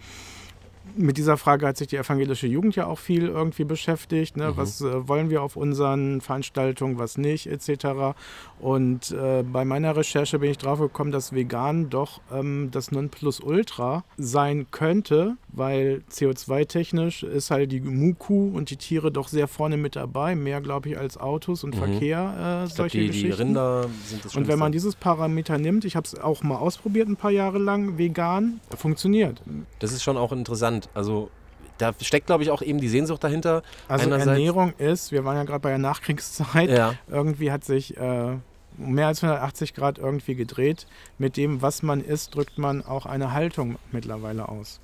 mit 0.97 1.17
dieser 1.17 1.37
Frage 1.37 1.67
hat 1.67 1.77
sich 1.77 1.89
die 1.89 1.97
evangelische 1.97 2.47
Jugend 2.47 2.77
ja 2.77 2.87
auch 2.87 2.99
viel 2.99 3.29
irgendwie 3.29 3.65
beschäftigt. 3.65 4.37
Ne? 4.37 4.51
Mhm. 4.51 4.57
Was 4.57 4.81
äh, 4.81 5.09
wollen 5.09 5.31
wir 5.31 5.43
auf 5.43 5.57
unseren 5.57 6.21
Veranstaltungen, 6.21 6.99
was 6.99 7.19
nicht, 7.19 7.47
etc. 7.47 8.15
Und 8.61 9.11
äh, 9.11 9.43
bei 9.43 9.65
meiner 9.65 9.97
Recherche 9.97 10.39
bin 10.39 10.51
ich 10.51 10.59
drauf 10.59 10.79
gekommen, 10.79 11.13
dass 11.13 11.33
vegan 11.33 11.91
doch 11.91 12.21
ähm, 12.33 12.69
das 12.71 12.93
Nonplusultra 12.93 14.05
sein 14.17 14.67
könnte, 14.71 15.37
weil 15.49 16.03
CO2-technisch 16.11 17.23
ist 17.23 17.51
halt 17.51 17.73
die 17.73 17.81
Muku 17.81 18.51
und 18.55 18.71
die 18.71 18.77
Tiere 18.77 19.11
doch 19.11 19.29
sehr 19.29 19.49
vorne 19.49 19.77
mit 19.77 19.97
dabei, 19.97 20.35
mehr 20.35 20.61
glaube 20.61 20.91
ich 20.91 20.99
als 20.99 21.17
Autos 21.19 21.65
und 21.65 21.75
Mhm. 21.75 21.79
Verkehr, 21.79 22.63
äh, 22.63 22.67
Ich 22.67 22.75
glaub, 22.75 22.77
solche 22.77 22.99
die, 22.99 23.05
die 23.05 23.23
Geschichten. 23.23 23.43
Rinder 23.43 23.87
sind 24.07 24.25
das 24.25 24.37
Und 24.37 24.49
wenn 24.49 24.59
man 24.59 24.73
dieses 24.73 24.95
Parameter 24.95 25.59
nimmt, 25.59 25.85
ich 25.85 25.97
habe 25.97 26.07
es 26.07 26.19
auch 26.19 26.43
mal 26.43 26.57
ausprobiert 26.57 27.09
ein 27.09 27.17
paar 27.17 27.31
Jahre 27.31 27.59
lang, 27.59 27.99
vegan, 27.99 28.61
funktioniert. 28.77 29.43
Das 29.79 29.93
ist 29.93 30.03
schon 30.03 30.17
auch 30.17 30.33
interessant. 30.33 30.82
Also 30.95 31.31
da 31.79 31.93
steckt, 32.01 32.27
glaube 32.27 32.43
ich, 32.45 32.51
auch 32.51 32.63
eben 32.63 32.81
die 32.81 32.89
Sehnsucht 32.89 33.25
dahinter. 33.25 33.63
Also 33.89 34.07
Einerseits- 34.07 34.29
Ernährung 34.29 34.73
ist, 34.79 35.11
wir 35.13 35.25
waren 35.25 35.37
ja 35.37 35.45
gerade 35.45 35.61
bei 35.61 35.71
der 35.71 35.79
Nachkriegszeit, 35.79 36.71
Ja. 36.71 36.95
irgendwie 37.09 37.51
hat 37.51 37.65
sich 37.65 37.97
äh, 37.97 38.37
mehr 38.79 39.07
als 39.07 39.23
180 39.23 39.75
Grad 39.75 39.99
irgendwie 39.99 40.35
gedreht. 40.35 40.87
Mit 41.19 41.37
dem, 41.37 41.61
was 41.63 41.83
man 41.83 42.01
isst, 42.03 42.35
drückt 42.35 42.59
man 42.59 42.85
auch 42.85 43.07
eine 43.07 43.33
Haltung 43.33 43.77
mittlerweile 43.91 44.49
aus. 44.49 44.81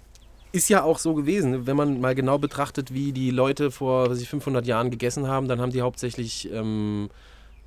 Ist 0.50 0.70
ja 0.70 0.82
auch 0.82 0.98
so 0.98 1.14
gewesen, 1.14 1.66
wenn 1.66 1.76
man 1.76 2.00
mal 2.00 2.14
genau 2.14 2.38
betrachtet, 2.38 2.92
wie 2.94 3.12
die 3.12 3.30
Leute 3.30 3.70
vor 3.70 4.10
was 4.10 4.20
ich, 4.20 4.28
500 4.30 4.66
Jahren 4.66 4.90
gegessen 4.90 5.26
haben, 5.28 5.46
dann 5.46 5.60
haben 5.60 5.72
die 5.72 5.82
hauptsächlich 5.82 6.50
ähm, 6.50 7.10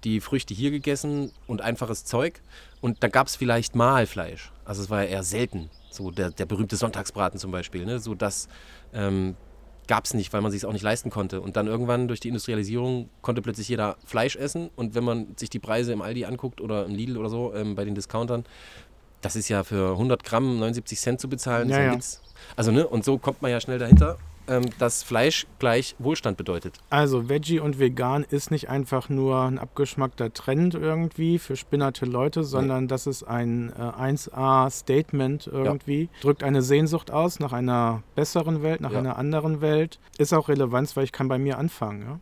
die 0.03 0.19
Früchte 0.19 0.55
hier 0.55 0.71
gegessen 0.71 1.31
und 1.45 1.61
einfaches 1.61 2.05
Zeug. 2.05 2.41
Und 2.81 3.03
da 3.03 3.07
gab 3.07 3.27
es 3.27 3.35
vielleicht 3.35 3.75
mal 3.75 4.07
Fleisch. 4.07 4.51
Also 4.65 4.81
es 4.81 4.89
war 4.89 5.03
ja 5.03 5.09
eher 5.09 5.23
selten. 5.23 5.69
So 5.91 6.11
der, 6.11 6.31
der 6.31 6.45
berühmte 6.45 6.75
Sonntagsbraten 6.75 7.39
zum 7.39 7.51
Beispiel. 7.51 7.85
Ne? 7.85 7.99
So 7.99 8.15
das 8.15 8.47
ähm, 8.93 9.35
gab 9.87 10.05
es 10.05 10.13
nicht, 10.13 10.31
weil 10.31 10.41
man 10.41 10.51
sich 10.51 10.61
es 10.61 10.65
auch 10.65 10.73
nicht 10.73 10.83
leisten 10.83 11.09
konnte. 11.09 11.41
Und 11.41 11.57
dann 11.57 11.67
irgendwann 11.67 12.07
durch 12.07 12.19
die 12.19 12.29
Industrialisierung 12.29 13.09
konnte 13.21 13.41
plötzlich 13.41 13.67
jeder 13.67 13.97
Fleisch 14.05 14.35
essen. 14.35 14.69
Und 14.75 14.95
wenn 14.95 15.03
man 15.03 15.35
sich 15.35 15.49
die 15.49 15.59
Preise 15.59 15.91
im 15.93 16.01
Aldi 16.01 16.25
anguckt 16.25 16.61
oder 16.61 16.85
im 16.85 16.95
Lidl 16.95 17.17
oder 17.17 17.29
so, 17.29 17.53
ähm, 17.53 17.75
bei 17.75 17.83
den 17.83 17.95
Discountern, 17.95 18.45
das 19.21 19.35
ist 19.35 19.49
ja 19.49 19.63
für 19.63 19.91
100 19.91 20.23
Gramm 20.23 20.59
79 20.59 20.99
Cent 20.99 21.19
zu 21.19 21.29
bezahlen. 21.29 21.69
Ja, 21.69 21.81
ja. 21.81 21.97
Also, 22.55 22.71
ne, 22.71 22.87
und 22.87 23.05
so 23.05 23.17
kommt 23.17 23.41
man 23.41 23.51
ja 23.51 23.59
schnell 23.59 23.79
dahinter, 23.79 24.17
ähm, 24.47 24.65
dass 24.79 25.03
Fleisch 25.03 25.47
gleich 25.59 25.95
Wohlstand 25.99 26.37
bedeutet. 26.37 26.79
Also 26.89 27.29
Veggie 27.29 27.59
und 27.59 27.79
Vegan 27.79 28.23
ist 28.29 28.51
nicht 28.51 28.69
einfach 28.69 29.09
nur 29.09 29.41
ein 29.41 29.57
abgeschmackter 29.59 30.33
Trend 30.33 30.73
irgendwie 30.75 31.39
für 31.39 31.55
spinnerte 31.55 32.05
Leute, 32.05 32.43
sondern 32.43 32.87
das 32.87 33.07
ist 33.07 33.23
ein 33.23 33.69
äh, 33.77 33.81
1A-Statement 33.81 35.47
irgendwie. 35.47 36.09
Drückt 36.21 36.43
eine 36.43 36.61
Sehnsucht 36.61 37.11
aus 37.11 37.39
nach 37.39 37.53
einer 37.53 38.03
besseren 38.15 38.61
Welt, 38.63 38.81
nach 38.81 38.91
Ja. 38.91 38.99
einer 38.99 39.17
anderen 39.17 39.61
Welt. 39.61 39.99
Ist 40.17 40.33
auch 40.33 40.49
Relevanz, 40.49 40.95
weil 40.95 41.03
ich 41.03 41.11
kann 41.11 41.27
bei 41.27 41.37
mir 41.37 41.57
anfangen. 41.57 42.01
Ja? 42.01 42.19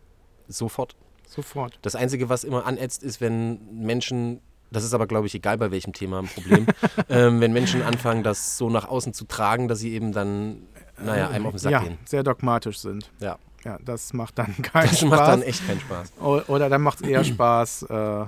Sofort. 0.48 0.96
Sofort. 1.26 1.78
Das 1.82 1.94
Einzige, 1.94 2.28
was 2.28 2.42
immer 2.44 2.66
anätzt, 2.66 3.02
ist, 3.04 3.20
wenn 3.20 3.60
Menschen, 3.72 4.40
das 4.72 4.82
ist 4.84 4.94
aber, 4.94 5.06
glaube 5.06 5.26
ich, 5.28 5.34
egal 5.34 5.58
bei 5.58 5.70
welchem 5.70 5.92
Thema 5.92 6.18
ein 6.18 6.26
Problem, 6.28 6.66
ähm, 7.08 7.40
wenn 7.40 7.52
Menschen 7.52 7.82
anfangen, 7.82 8.22
das 8.24 8.58
so 8.58 8.68
nach 8.68 8.88
außen 8.88 9.14
zu 9.14 9.24
tragen, 9.26 9.68
dass 9.68 9.78
sie 9.78 9.92
eben 9.92 10.12
dann, 10.12 10.62
naja, 11.04 11.28
einem 11.30 11.46
auf 11.46 11.52
den 11.52 11.58
Sack 11.58 11.72
ja, 11.72 11.80
gehen. 11.80 11.98
sehr 12.04 12.22
dogmatisch 12.22 12.78
sind. 12.78 13.10
Ja. 13.20 13.38
Ja, 13.64 13.78
das 13.84 14.12
macht 14.14 14.38
dann 14.38 14.54
keinen 14.62 14.88
Das 14.88 15.00
Spaß. 15.00 15.10
macht 15.10 15.20
dann 15.28 15.42
echt 15.42 15.66
keinen 15.66 15.80
Spaß. 15.80 16.12
O- 16.22 16.40
Oder 16.48 16.68
dann 16.70 16.80
macht 16.80 17.02
es 17.02 17.08
eher 17.08 17.22
Spaß, 17.24 17.82
äh, 17.84 18.24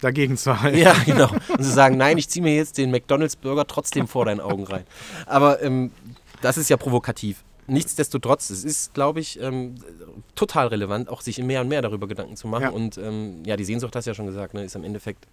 dagegen 0.00 0.36
zu 0.36 0.60
halten. 0.60 0.78
Ja, 0.78 0.92
genau. 1.04 1.28
Und 1.48 1.62
zu 1.64 1.70
sagen, 1.70 1.96
nein, 1.96 2.18
ich 2.18 2.28
ziehe 2.28 2.42
mir 2.42 2.54
jetzt 2.54 2.78
den 2.78 2.90
McDonalds-Burger 2.92 3.66
trotzdem 3.66 4.06
vor 4.06 4.26
deinen 4.26 4.40
Augen 4.40 4.64
rein. 4.64 4.84
Aber 5.26 5.60
ähm, 5.62 5.90
das 6.40 6.56
ist 6.58 6.70
ja 6.70 6.76
provokativ. 6.76 7.42
Nichtsdestotrotz, 7.66 8.50
es 8.50 8.62
ist, 8.62 8.94
glaube 8.94 9.18
ich, 9.18 9.40
ähm, 9.40 9.74
total 10.36 10.68
relevant, 10.68 11.08
auch 11.08 11.20
sich 11.20 11.38
mehr 11.42 11.62
und 11.62 11.68
mehr 11.68 11.82
darüber 11.82 12.06
Gedanken 12.06 12.36
zu 12.36 12.46
machen. 12.46 12.62
Ja. 12.62 12.68
Und 12.70 12.96
ähm, 12.96 13.42
ja, 13.44 13.56
die 13.56 13.64
Sehnsucht, 13.64 13.96
hast 13.96 14.04
du 14.04 14.10
ja 14.10 14.14
schon 14.14 14.26
gesagt, 14.26 14.54
ne, 14.54 14.62
ist 14.62 14.76
im 14.76 14.84
Endeffekt 14.84 15.26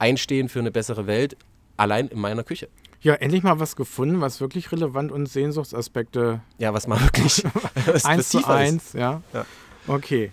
Einstehen 0.00 0.48
für 0.48 0.58
eine 0.58 0.72
bessere 0.72 1.06
Welt, 1.06 1.36
allein 1.76 2.08
in 2.08 2.18
meiner 2.18 2.42
Küche. 2.42 2.68
Ja, 3.00 3.14
endlich 3.14 3.42
mal 3.42 3.60
was 3.60 3.76
gefunden, 3.76 4.20
was 4.20 4.40
wirklich 4.40 4.72
relevant 4.72 5.12
und 5.12 5.26
Sehnsuchtsaspekte 5.26 6.40
Ja, 6.58 6.74
was 6.74 6.86
mal 6.86 7.00
wirklich 7.00 7.44
was 7.86 8.04
eins 8.04 8.28
zu 8.30 8.44
eins, 8.44 8.92
ja. 8.92 9.22
Ja. 9.32 9.46
Okay. 9.86 10.32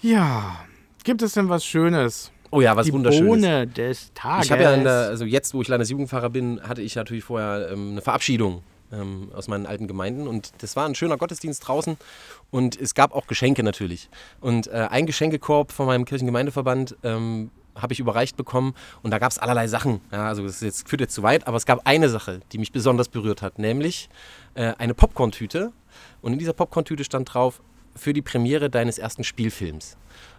Ja, 0.00 0.64
gibt 1.04 1.22
es 1.22 1.32
denn 1.32 1.48
was 1.48 1.64
Schönes? 1.64 2.30
Oh 2.50 2.60
ja, 2.60 2.76
was 2.76 2.86
Die 2.86 2.92
Wunderschönes. 2.92 3.26
Bohne 3.26 3.66
des 3.66 4.12
Tages. 4.14 4.46
Ich 4.46 4.52
habe 4.52 4.62
ja 4.62 4.72
in 4.72 4.84
der, 4.84 5.08
also 5.08 5.24
jetzt, 5.24 5.52
wo 5.52 5.62
ich 5.62 5.68
Landesjugendpfarrer 5.68 6.30
bin, 6.30 6.60
hatte 6.62 6.82
ich 6.82 6.94
natürlich 6.94 7.24
vorher 7.24 7.70
ähm, 7.72 7.92
eine 7.92 8.02
Verabschiedung 8.02 8.62
ähm, 8.92 9.30
aus 9.34 9.48
meinen 9.48 9.66
alten 9.66 9.88
Gemeinden 9.88 10.28
und 10.28 10.52
das 10.58 10.76
war 10.76 10.86
ein 10.86 10.94
schöner 10.94 11.16
Gottesdienst 11.16 11.66
draußen 11.66 11.96
und 12.50 12.80
es 12.80 12.94
gab 12.94 13.12
auch 13.12 13.26
Geschenke 13.26 13.62
natürlich. 13.62 14.08
Und 14.40 14.68
äh, 14.68 14.86
ein 14.90 15.06
Geschenkekorb 15.06 15.72
von 15.72 15.86
meinem 15.86 16.04
Kirchengemeindeverband 16.04 16.96
ähm, 17.02 17.50
habe 17.76 17.92
ich 17.92 18.00
überreicht 18.00 18.36
bekommen 18.36 18.74
und 19.02 19.10
da 19.10 19.18
gab 19.18 19.30
es 19.30 19.38
allerlei 19.38 19.68
Sachen. 19.68 20.00
Ja, 20.10 20.26
also 20.26 20.42
das 20.42 20.60
jetzt, 20.60 20.88
führt 20.88 21.00
jetzt 21.00 21.14
zu 21.14 21.22
weit, 21.22 21.46
aber 21.46 21.56
es 21.56 21.66
gab 21.66 21.80
eine 21.84 22.08
Sache, 22.08 22.40
die 22.52 22.58
mich 22.58 22.72
besonders 22.72 23.08
berührt 23.08 23.42
hat, 23.42 23.58
nämlich 23.58 24.08
äh, 24.54 24.74
eine 24.78 24.94
Popcorn-Tüte 24.94 25.72
und 26.22 26.32
in 26.32 26.38
dieser 26.38 26.52
Popcorn-Tüte 26.52 27.04
stand 27.04 27.32
drauf, 27.32 27.60
für 27.94 28.12
die 28.12 28.22
Premiere 28.22 28.68
deines 28.68 28.98
ersten 28.98 29.24
Spielfilms. 29.24 29.96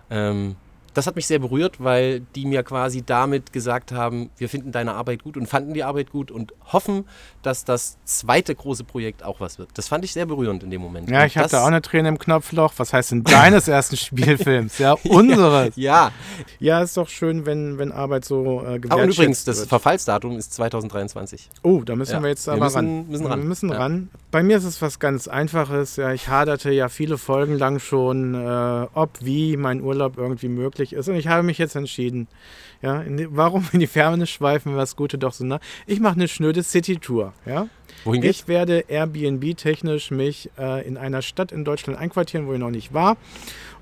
Ähm, 0.09 0.55
das 0.97 1.07
hat 1.07 1.15
mich 1.15 1.27
sehr 1.27 1.39
berührt, 1.39 1.81
weil 1.83 2.21
die 2.35 2.45
mir 2.45 2.63
quasi 2.63 3.03
damit 3.05 3.53
gesagt 3.53 3.91
haben, 3.91 4.29
wir 4.37 4.49
finden 4.49 4.71
deine 4.71 4.93
Arbeit 4.95 5.23
gut 5.23 5.37
und 5.37 5.45
fanden 5.47 5.73
die 5.73 5.83
Arbeit 5.83 6.11
gut 6.11 6.31
und 6.31 6.53
hoffen, 6.73 7.05
dass 7.43 7.63
das 7.65 7.97
zweite 8.03 8.55
große 8.55 8.83
Projekt 8.83 9.23
auch 9.23 9.39
was 9.39 9.59
wird. 9.59 9.69
Das 9.75 9.87
fand 9.87 10.03
ich 10.03 10.11
sehr 10.13 10.25
berührend 10.25 10.63
in 10.63 10.71
dem 10.71 10.81
Moment. 10.81 11.09
Ja, 11.09 11.21
Und 11.21 11.27
ich 11.27 11.37
hatte 11.37 11.51
das- 11.51 11.61
auch 11.61 11.67
eine 11.67 11.81
Träne 11.81 12.09
im 12.09 12.17
Knopfloch. 12.19 12.73
Was 12.77 12.93
heißt 12.93 13.11
denn 13.11 13.23
deines 13.23 13.67
ersten 13.67 13.95
Spielfilms? 13.95 14.77
Ja, 14.87 14.93
unseres. 14.93 15.75
Ja, 15.75 16.11
Ja, 16.59 16.81
ist 16.81 16.97
doch 16.97 17.09
schön, 17.09 17.45
wenn, 17.45 17.77
wenn 17.77 17.91
Arbeit 17.91 18.25
so 18.25 18.61
äh, 18.61 18.79
gewertschätzt 18.79 18.91
aber 18.91 19.03
und 19.03 19.09
übrigens, 19.13 19.43
das 19.45 19.59
wird. 19.59 19.69
Verfallsdatum 19.69 20.37
ist 20.37 20.53
2023. 20.53 21.49
Oh, 21.63 21.81
da 21.85 21.95
müssen 21.95 22.13
Ja, 22.13 22.21
wir 22.21 22.29
jetzt 22.29 22.47
wir 22.47 22.53
aber 22.53 22.65
müssen- 22.65 22.75
ran. 22.75 23.07
müssen 23.07 23.25
ran. 23.27 23.39
Wir 23.41 23.45
müssen 23.47 23.69
Ja. 23.69 23.77
ran. 23.77 24.09
Bei 24.31 24.43
mir 24.43 24.57
ist 24.57 24.63
es 24.65 24.81
was 24.81 24.99
ganz 24.99 25.27
Einfaches. 25.27 25.95
Ja, 25.95 26.11
ich 26.13 26.27
haderte 26.27 26.71
ja 26.71 26.89
viele 26.89 27.17
Folgen 27.17 27.57
lang 27.57 27.79
schon, 27.79 28.33
äh, 28.35 28.87
ob, 28.93 29.11
wie 29.21 29.57
mein 29.57 29.81
Urlaub 29.81 30.17
irgendwie 30.17 30.47
möglich 30.49 30.86
ist. 30.93 31.07
Und 31.07 31.15
ich 31.15 31.27
habe 31.27 31.43
mich 31.43 31.57
jetzt 31.57 31.75
entschieden. 31.75 32.27
Ja, 32.81 33.01
in 33.01 33.17
die, 33.17 33.27
warum 33.29 33.67
in 33.71 33.79
die 33.79 33.87
Ferne 33.87 34.27
schweifen, 34.27 34.71
wenn 34.71 34.79
das 34.79 34.95
Gute 34.95 35.17
doch 35.17 35.33
so 35.33 35.45
nah. 35.45 35.59
Ich 35.85 35.99
mache 35.99 36.15
eine 36.15 36.27
schnöde 36.27 36.63
City-Tour. 36.63 37.33
Ja? 37.45 37.67
Wohin 38.03 38.21
geht's? 38.21 38.39
Ich 38.39 38.47
werde 38.47 38.85
Airbnb-technisch 38.87 40.11
mich 40.11 40.49
äh, 40.57 40.87
in 40.87 40.97
einer 40.97 41.21
Stadt 41.21 41.51
in 41.51 41.65
Deutschland 41.65 41.99
einquartieren, 41.99 42.47
wo 42.47 42.53
ich 42.53 42.59
noch 42.59 42.69
nicht 42.69 42.93
war. 42.93 43.17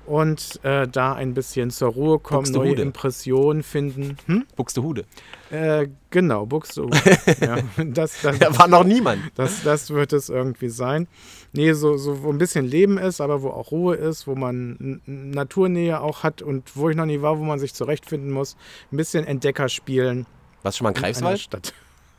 Und 0.06 0.60
äh, 0.62 0.86
da 0.86 1.14
ein 1.14 1.34
bisschen 1.34 1.70
zur 1.70 1.90
Ruhe 1.90 2.18
kommen, 2.18 2.50
neue. 2.52 2.74
Impressionen 2.74 3.62
finden. 3.62 4.16
Hm? 4.26 4.46
Buxtehude. 4.54 5.04
Äh, 5.50 5.88
genau, 6.10 6.46
Buxtehude. 6.46 6.96
ja, 7.40 7.58
das, 7.84 8.22
das, 8.22 8.38
Da 8.38 8.56
war 8.58 8.68
noch 8.68 8.84
niemand. 8.84 9.20
das, 9.34 9.62
das 9.64 9.90
wird 9.90 10.12
es 10.12 10.28
irgendwie 10.28 10.68
sein. 10.68 11.08
Nee, 11.52 11.72
so, 11.72 11.96
so 11.96 12.22
wo 12.22 12.30
ein 12.30 12.38
bisschen 12.38 12.66
Leben 12.66 12.98
ist, 12.98 13.20
aber 13.20 13.42
wo 13.42 13.48
auch 13.48 13.70
Ruhe 13.72 13.96
ist, 13.96 14.26
wo 14.26 14.34
man 14.34 15.00
Naturnähe 15.06 16.00
auch 16.00 16.22
hat 16.22 16.40
und 16.42 16.76
wo 16.76 16.88
ich 16.88 16.96
noch 16.96 17.06
nie 17.06 17.22
war, 17.22 17.38
wo 17.38 17.44
man 17.44 17.58
sich 17.58 17.74
zurechtfinden 17.74 18.30
muss. 18.30 18.56
Ein 18.92 18.96
bisschen 18.96 19.26
Entdecker 19.26 19.68
spielen. 19.68 20.26
Du 20.62 20.72
schon 20.72 20.84
mal 20.84 20.90
in 20.90 20.96
Greifswald? 20.96 21.40
Stadt. 21.40 21.74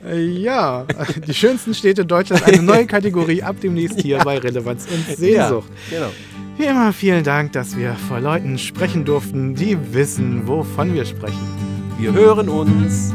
Äh, 0.05 0.19
ja, 0.25 0.85
die 1.27 1.33
schönsten 1.33 1.73
Städte 1.73 2.05
Deutschlands, 2.05 2.43
eine 2.43 2.61
neue 2.61 2.85
Kategorie 2.85 3.41
ab 3.43 3.55
demnächst 3.61 4.01
hier 4.01 4.17
bei 4.23 4.37
Relevanz 4.37 4.87
und 4.91 5.17
Sehnsucht. 5.17 5.69
Ja, 5.91 5.97
genau. 5.97 6.11
Wie 6.57 6.65
immer, 6.65 6.93
vielen 6.93 7.23
Dank, 7.23 7.53
dass 7.53 7.75
wir 7.75 7.95
vor 8.07 8.19
Leuten 8.19 8.59
sprechen 8.59 9.05
durften, 9.05 9.55
die 9.55 9.77
wissen, 9.93 10.47
wovon 10.47 10.93
wir 10.93 11.05
sprechen. 11.05 11.39
Wir 11.97 12.13
hören 12.13 12.47
uns. 12.47 13.11